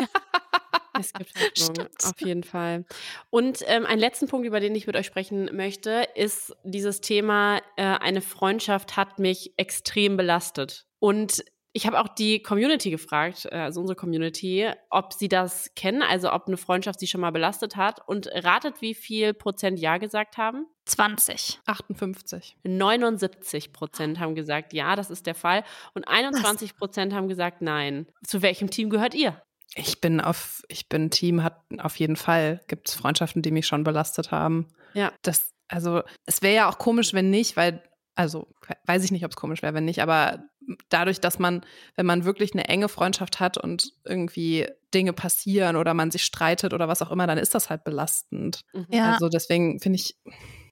[1.00, 2.06] Es gibt Hoffnung, Stimmt.
[2.06, 2.84] auf jeden Fall.
[3.30, 7.62] Und ähm, einen letzten Punkt, über den ich mit euch sprechen möchte, ist dieses Thema,
[7.76, 10.88] äh, eine Freundschaft hat mich extrem belastet.
[10.98, 11.44] Und
[11.78, 16.34] ich habe auch die Community gefragt, äh, also unsere Community, ob sie das kennen, also
[16.34, 18.02] ob eine Freundschaft sie schon mal belastet hat.
[18.08, 20.66] Und ratet, wie viel Prozent Ja gesagt haben?
[20.86, 21.60] 20.
[21.68, 22.58] 58.
[22.64, 25.64] 79 Prozent haben gesagt, ja, das ist der Fall.
[25.94, 28.08] Und 21 Prozent haben gesagt, nein.
[28.26, 29.40] Zu welchem Team gehört ihr?
[29.76, 33.68] Ich bin auf, ich bin Team, hat auf jeden Fall, gibt es Freundschaften, die mich
[33.68, 34.68] schon belastet haben.
[34.96, 35.12] Ja.
[35.22, 37.84] Das, also, es wäre ja auch komisch, wenn nicht, weil,
[38.18, 38.48] also,
[38.86, 40.44] weiß ich nicht, ob es komisch wäre, wenn nicht, aber
[40.90, 41.66] dadurch, dass man,
[41.96, 46.74] wenn man wirklich eine enge Freundschaft hat und irgendwie Dinge passieren oder man sich streitet
[46.74, 48.62] oder was auch immer, dann ist das halt belastend.
[48.90, 49.12] Ja.
[49.14, 50.18] Also deswegen finde ich,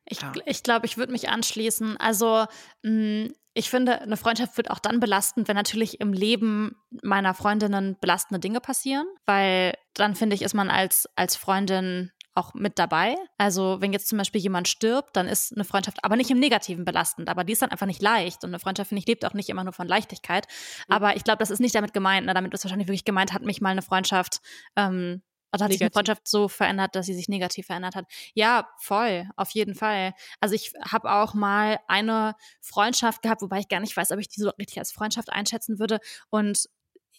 [0.07, 0.31] Ich, Ja.
[0.31, 1.97] gl- ich glaube, ich würde mich anschließen.
[1.97, 2.45] Also,
[2.83, 7.95] mh, ich finde, eine Freundschaft wird auch dann belastend, wenn natürlich im Leben meiner Freundinnen
[8.01, 13.15] belastende Dinge passieren, weil dann finde ich, ist man als, als Freundin auch mit dabei.
[13.37, 16.85] Also, wenn jetzt zum Beispiel jemand stirbt, dann ist eine Freundschaft aber nicht im Negativen
[16.85, 18.43] belastend, aber die ist dann einfach nicht leicht.
[18.43, 20.47] Und eine Freundschaft, finde ich, lebt auch nicht immer nur von Leichtigkeit.
[20.89, 22.27] Aber ich glaube, das ist nicht damit gemeint.
[22.27, 22.33] Ne?
[22.33, 24.41] Damit ist wahrscheinlich wirklich gemeint, hat mich mal eine Freundschaft
[24.75, 25.21] ähm,
[25.55, 25.93] oder hat sich eine Negativ.
[25.93, 28.05] Freundschaft so verändert, dass sie sich negativ verändert hat?
[28.33, 30.13] Ja, voll, auf jeden Fall.
[30.41, 34.27] Also ich habe auch mal eine Freundschaft gehabt, wobei ich gar nicht weiß, ob ich
[34.27, 35.99] die so richtig als Freundschaft einschätzen würde.
[36.29, 36.67] Und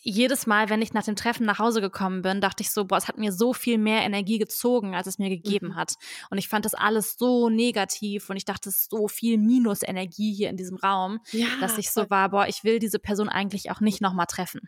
[0.08, 2.96] jedes Mal, wenn ich nach dem Treffen nach Hause gekommen bin, dachte ich so, boah,
[2.96, 5.76] es hat mir so viel mehr Energie gezogen, als es mir gegeben Mhm.
[5.76, 5.94] hat.
[6.30, 10.32] Und ich fand das alles so negativ und ich dachte, es ist so viel Minusenergie
[10.32, 13.70] hier in diesem Raum Ja, dass ich so war, boah, ich will diese Person eigentlich
[13.70, 14.60] auch nicht nochmal treffen.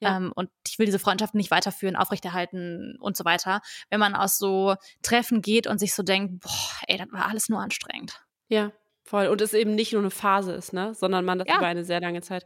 [0.00, 0.16] Ja.
[0.16, 3.60] Ähm, und ich will diese Freundschaft nicht weiterführen, aufrechterhalten und so weiter.
[3.90, 7.48] Wenn man aus so Treffen geht und sich so denkt, boah, ey, das war alles
[7.48, 8.22] nur anstrengend.
[8.48, 8.72] Ja,
[9.06, 9.28] Voll.
[9.28, 10.92] Und es eben nicht nur eine Phase ist, ne?
[10.92, 11.58] Sondern man das Ja.
[11.58, 12.44] über eine sehr lange Zeit.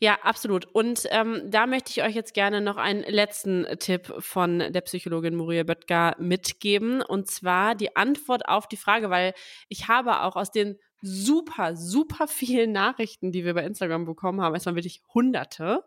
[0.00, 0.66] Ja, absolut.
[0.66, 5.34] Und ähm, da möchte ich euch jetzt gerne noch einen letzten Tipp von der Psychologin
[5.34, 7.00] Muriel Böttger mitgeben.
[7.00, 9.32] Und zwar die Antwort auf die Frage, weil
[9.68, 14.54] ich habe auch aus den super, super vielen Nachrichten, die wir bei Instagram bekommen haben,
[14.54, 15.84] es waren wirklich hunderte,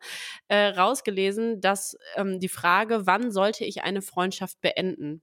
[0.47, 5.22] äh, rausgelesen, dass ähm, die Frage, wann sollte ich eine Freundschaft beenden?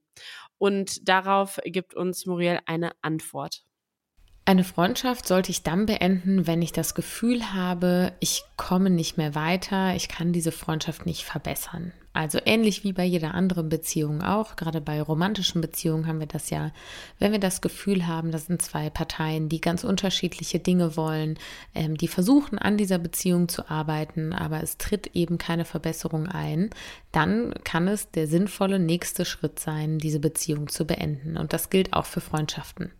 [0.59, 3.65] Und darauf gibt uns Muriel eine Antwort.
[4.47, 9.35] Eine Freundschaft sollte ich dann beenden, wenn ich das Gefühl habe, ich komme nicht mehr
[9.35, 11.93] weiter, ich kann diese Freundschaft nicht verbessern.
[12.13, 16.51] Also ähnlich wie bei jeder anderen Beziehung auch, gerade bei romantischen Beziehungen haben wir das
[16.51, 16.73] ja,
[17.19, 21.39] wenn wir das Gefühl haben, das sind zwei Parteien, die ganz unterschiedliche Dinge wollen,
[21.75, 26.69] ähm, die versuchen an dieser Beziehung zu arbeiten, aber es tritt eben keine Verbesserung ein,
[27.13, 31.39] dann kann es der sinnvolle nächste Schritt sein, diese Beziehung zu beenden.
[31.39, 32.93] Und das gilt auch für Freundschaften.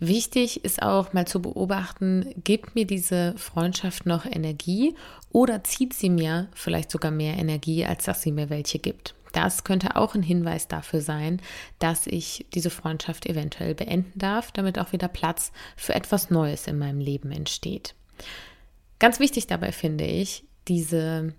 [0.00, 4.94] Wichtig ist auch mal zu beobachten, gibt mir diese Freundschaft noch Energie
[5.32, 9.14] oder zieht sie mir vielleicht sogar mehr Energie, als dass sie mir welche gibt.
[9.32, 11.40] Das könnte auch ein Hinweis dafür sein,
[11.78, 16.78] dass ich diese Freundschaft eventuell beenden darf, damit auch wieder Platz für etwas Neues in
[16.78, 17.94] meinem Leben entsteht.
[18.98, 21.34] Ganz wichtig dabei finde ich, diese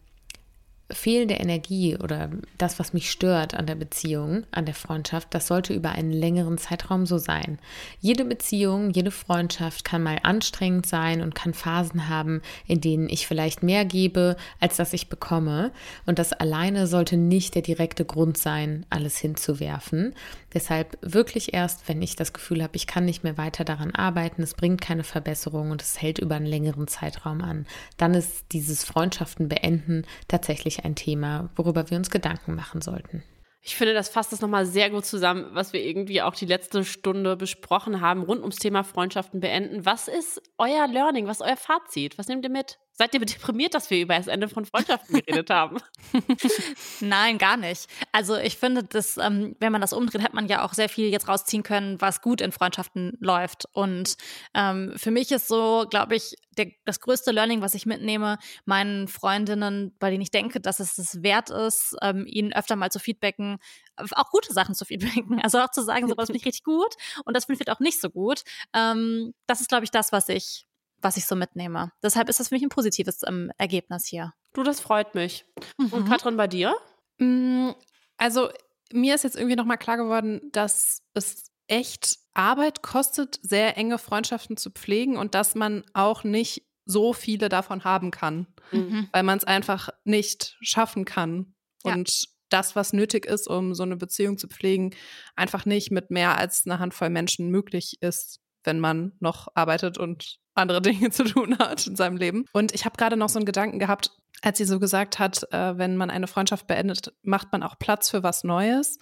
[0.91, 5.73] fehlende Energie oder das, was mich stört an der Beziehung, an der Freundschaft, das sollte
[5.73, 7.59] über einen längeren Zeitraum so sein.
[7.99, 13.27] Jede Beziehung, jede Freundschaft kann mal anstrengend sein und kann Phasen haben, in denen ich
[13.27, 15.71] vielleicht mehr gebe, als dass ich bekomme.
[16.05, 20.15] Und das alleine sollte nicht der direkte Grund sein, alles hinzuwerfen.
[20.53, 24.41] Deshalb wirklich erst, wenn ich das Gefühl habe, ich kann nicht mehr weiter daran arbeiten,
[24.41, 27.67] es bringt keine Verbesserung und es hält über einen längeren Zeitraum an,
[27.97, 33.23] dann ist dieses Freundschaften beenden tatsächlich ein Thema, worüber wir uns Gedanken machen sollten.
[33.61, 36.85] Ich finde, das fasst das nochmal sehr gut zusammen, was wir irgendwie auch die letzte
[36.85, 39.85] Stunde besprochen haben, rund ums Thema Freundschaften beenden.
[39.85, 41.27] Was ist euer Learning?
[41.27, 42.17] Was ist euer Fazit?
[42.17, 42.79] Was nehmt ihr mit?
[42.99, 45.77] Seid ihr deprimiert, dass wir über das Ende von Freundschaften geredet haben?
[46.99, 47.87] Nein, gar nicht.
[48.11, 51.07] Also ich finde, dass, ähm, wenn man das umdreht, hat man ja auch sehr viel
[51.07, 53.63] jetzt rausziehen können, was gut in Freundschaften läuft.
[53.71, 54.17] Und
[54.53, 59.07] ähm, für mich ist so, glaube ich, der, das größte Learning, was ich mitnehme, meinen
[59.07, 62.99] Freundinnen, bei denen ich denke, dass es es wert ist, ähm, ihnen öfter mal zu
[62.99, 63.59] feedbacken,
[63.95, 65.39] auch gute Sachen zu feedbacken.
[65.41, 67.79] Also auch zu sagen, so was finde ich richtig gut und das finde ich auch
[67.79, 68.41] nicht so gut.
[68.73, 70.65] Ähm, das ist, glaube ich, das, was ich
[71.01, 71.91] was ich so mitnehme.
[72.03, 74.33] Deshalb ist das für mich ein positives ähm, Ergebnis hier.
[74.53, 75.45] Du, das freut mich.
[75.77, 76.05] Und Mhm.
[76.09, 76.75] Katrin, bei dir?
[77.19, 77.71] Mm,
[78.17, 78.49] Also
[78.91, 84.57] mir ist jetzt irgendwie nochmal klar geworden, dass es echt Arbeit kostet, sehr enge Freundschaften
[84.57, 89.07] zu pflegen und dass man auch nicht so viele davon haben kann, Mhm.
[89.11, 91.53] weil man es einfach nicht schaffen kann.
[91.85, 91.93] Ja.
[91.93, 94.95] Und das, was nötig ist, um so eine Beziehung zu pflegen,
[95.35, 100.39] einfach nicht mit mehr als einer Handvoll Menschen möglich ist, wenn man noch arbeitet und
[100.59, 102.45] andere Dinge zu tun hat in seinem Leben.
[102.53, 105.77] Und ich habe gerade noch so einen Gedanken gehabt, als sie so gesagt hat, äh,
[105.77, 108.97] wenn man eine Freundschaft beendet, macht man auch Platz für was Neues.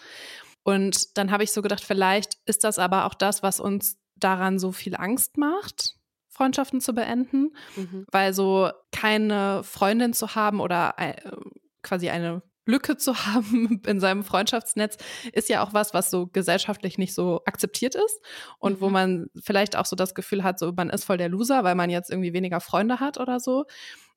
[0.63, 4.59] Und dann habe ich so gedacht, vielleicht ist das aber auch das, was uns daran
[4.59, 5.95] so viel Angst macht,
[6.29, 8.05] Freundschaften zu beenden, Mhm.
[8.11, 11.13] weil so keine Freundin zu haben oder äh,
[11.83, 14.97] quasi eine Lücke zu haben in seinem Freundschaftsnetz
[15.33, 18.19] ist ja auch was, was so gesellschaftlich nicht so akzeptiert ist
[18.59, 18.93] und wo Mhm.
[18.93, 21.89] man vielleicht auch so das Gefühl hat, so man ist voll der Loser, weil man
[21.89, 23.65] jetzt irgendwie weniger Freunde hat oder so.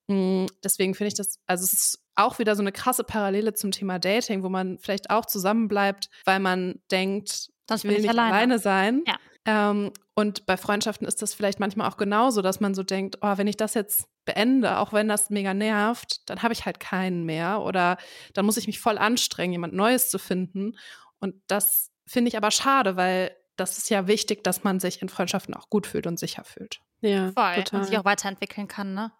[0.09, 3.71] Mm, Deswegen finde ich das, also es ist auch wieder so eine krasse Parallele zum
[3.71, 8.11] Thema Dating, wo man vielleicht auch zusammenbleibt, weil man denkt, Sonst ich will ich nicht
[8.11, 8.35] alleine.
[8.35, 9.03] alleine, sein.
[9.07, 9.17] Ja.
[9.47, 13.36] Ähm, und bei Freundschaften ist das vielleicht manchmal auch genauso, dass man so denkt, oh,
[13.36, 17.24] wenn ich das jetzt beende, auch wenn das mega nervt, dann habe ich halt keinen
[17.24, 17.97] mehr oder
[18.34, 20.76] dann muss ich mich voll anstrengen, jemand Neues zu finden.
[21.20, 25.09] Und das finde ich aber schade, weil das ist ja wichtig, dass man sich in
[25.09, 26.80] Freundschaften auch gut fühlt und sicher fühlt.
[27.01, 27.55] Ja, Voll.
[27.55, 27.80] total.
[27.80, 29.12] Und sich auch weiterentwickeln kann, ne?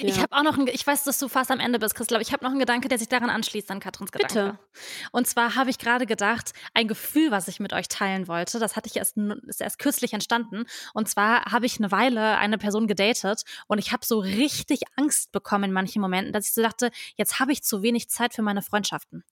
[0.00, 0.22] Ich Ja.
[0.22, 2.32] habe auch noch, einen, ich weiß, dass du fast am Ende bist, Christel, aber ich
[2.32, 4.52] habe noch einen Gedanke, der sich daran anschließt, an Katrins Gedanke.
[4.52, 4.58] Bitte.
[5.12, 8.76] Und zwar habe ich gerade gedacht, ein Gefühl, was ich mit euch teilen wollte, das
[8.76, 9.16] hatte ich erst,
[9.46, 10.64] ist erst kürzlich entstanden.
[10.92, 15.32] Und zwar habe ich eine Weile eine Person gedatet und ich habe so richtig Angst
[15.32, 18.42] bekommen in manchen Momenten, dass ich so dachte, jetzt habe ich zu wenig Zeit für
[18.42, 19.24] meine Freundschaften.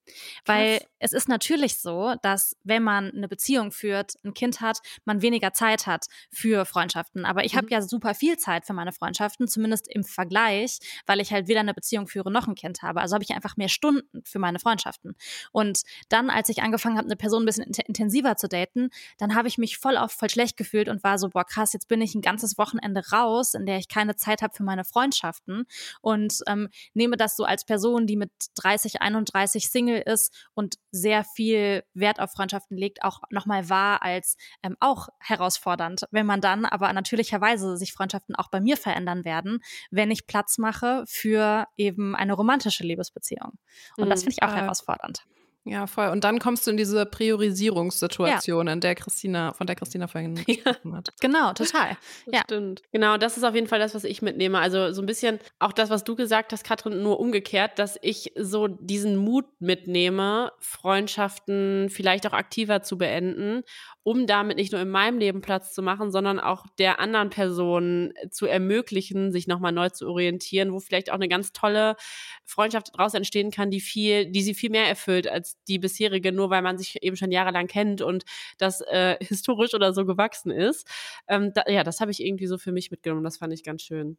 [0.47, 0.89] Weil Krass.
[1.01, 5.53] es ist natürlich so, dass wenn man eine Beziehung führt, ein Kind hat, man weniger
[5.53, 7.25] Zeit hat für Freundschaften.
[7.27, 7.73] Aber ich habe Mhm.
[7.73, 11.61] ja super viel Zeit für meine Freundschaften, zumindest im Vergleich gleich, weil ich halt weder
[11.61, 13.03] eine Beziehung führe noch ein Kind habe.
[13.03, 15.15] Also habe ich einfach mehr Stunden für meine Freundschaften.
[15.53, 19.49] Und dann, als ich angefangen habe, eine Person ein bisschen intensiver zu daten, dann habe
[19.49, 22.15] ich mich voll auf voll schlecht gefühlt und war so, boah, krass, jetzt bin ich
[22.15, 25.67] ein ganzes Wochenende raus, in der ich keine Zeit habe für meine Freundschaften
[26.01, 31.25] und ähm, nehme das so als Person, die mit 30, 31 Single ist und sehr
[31.25, 36.65] viel Wert auf Freundschaften legt, auch nochmal wahr als ähm, auch herausfordernd, wenn man dann
[36.65, 39.61] aber natürlicherweise sich Freundschaften auch bei mir verändern werden,
[39.91, 43.59] wenn ich Platz mache für eben eine romantische Liebesbeziehung.
[43.97, 44.11] Und mhm.
[44.11, 45.25] das finde ich auch äh, herausfordernd.
[45.65, 46.09] Ja, voll.
[46.09, 48.73] Und dann kommst du in diese Priorisierungssituation, ja.
[48.73, 51.11] in der Christina, von der Christina vorhin gesprochen hat.
[51.21, 51.97] Genau, total.
[52.27, 52.41] Das ja.
[52.45, 52.83] Stimmt.
[52.93, 54.59] Genau, das ist auf jeden Fall das, was ich mitnehme.
[54.59, 58.33] Also so ein bisschen auch das, was du gesagt hast, Katrin, nur umgekehrt, dass ich
[58.37, 63.63] so diesen Mut mitnehme, Freundschaften vielleicht auch aktiver zu beenden
[64.03, 68.15] um damit nicht nur in meinem Leben Platz zu machen, sondern auch der anderen Person
[68.31, 71.97] zu ermöglichen, sich nochmal neu zu orientieren, wo vielleicht auch eine ganz tolle
[72.45, 76.51] Freundschaft daraus entstehen kann, die viel, die sie viel mehr erfüllt als die bisherige, nur
[76.51, 78.25] weil man sich eben schon jahrelang kennt und
[78.59, 80.87] das äh, historisch oder so gewachsen ist.
[81.29, 83.25] Ähm, da, ja, das habe ich irgendwie so für mich mitgenommen.
[83.25, 84.17] Das fand ich ganz schön.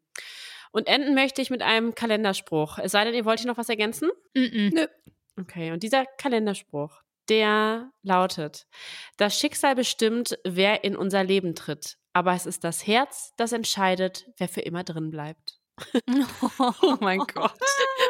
[0.71, 2.77] Und enden möchte ich mit einem Kalenderspruch.
[2.79, 4.09] Es sei denn, ihr wollt hier noch was ergänzen?
[4.33, 4.75] Mm -mm.
[4.75, 4.85] Nö.
[5.39, 8.67] Okay, und dieser Kalenderspruch, der lautet,
[9.17, 14.25] das Schicksal bestimmt, wer in unser Leben tritt, aber es ist das Herz, das entscheidet,
[14.37, 15.61] wer für immer drin bleibt.
[16.59, 17.53] oh mein Gott.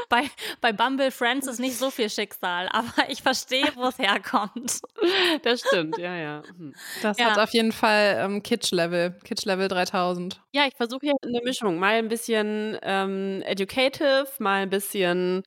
[0.09, 4.81] Bei, bei Bumble Friends ist nicht so viel Schicksal, aber ich verstehe, wo es herkommt.
[5.43, 6.43] Das stimmt, ja, ja.
[6.47, 6.73] Hm.
[7.01, 7.31] Das ja.
[7.31, 10.41] hat auf jeden Fall ähm, Kitsch-Level, Kitsch-Level 3000.
[10.51, 11.79] Ja, ich versuche hier eine Mischung.
[11.79, 15.43] Mal ein bisschen ähm, educative, mal ein bisschen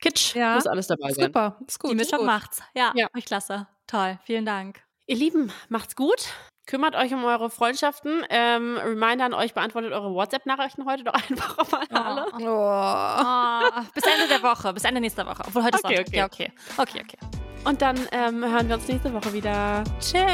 [0.00, 0.54] Kitsch, ja.
[0.54, 1.26] muss alles dabei sein.
[1.26, 1.90] Super, ist gut.
[1.90, 2.26] Die Mischung gut.
[2.26, 2.62] macht's.
[2.74, 3.08] Ja, ja.
[3.16, 3.66] Ich klasse.
[3.86, 4.82] Toll, vielen Dank.
[5.06, 6.28] Ihr Lieben, macht's gut.
[6.66, 8.24] Kümmert euch um eure Freundschaften.
[8.28, 12.26] Ähm, Reminder an euch, beantwortet eure WhatsApp-Nachrichten heute doch einfach mal alle.
[12.32, 13.78] Oh.
[13.78, 13.82] Oh.
[13.94, 15.44] Bis Ende der Woche, bis Ende nächster Woche.
[15.46, 16.26] Obwohl heute okay, ist Sonntag.
[16.26, 16.52] Okay.
[16.76, 16.98] Ja, okay.
[16.98, 17.18] Okay, okay.
[17.64, 19.84] Und dann ähm, hören wir uns nächste Woche wieder.
[20.00, 20.24] Tschö.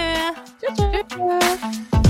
[0.61, 1.05] Tschüss.
[1.09, 2.02] Tschüss.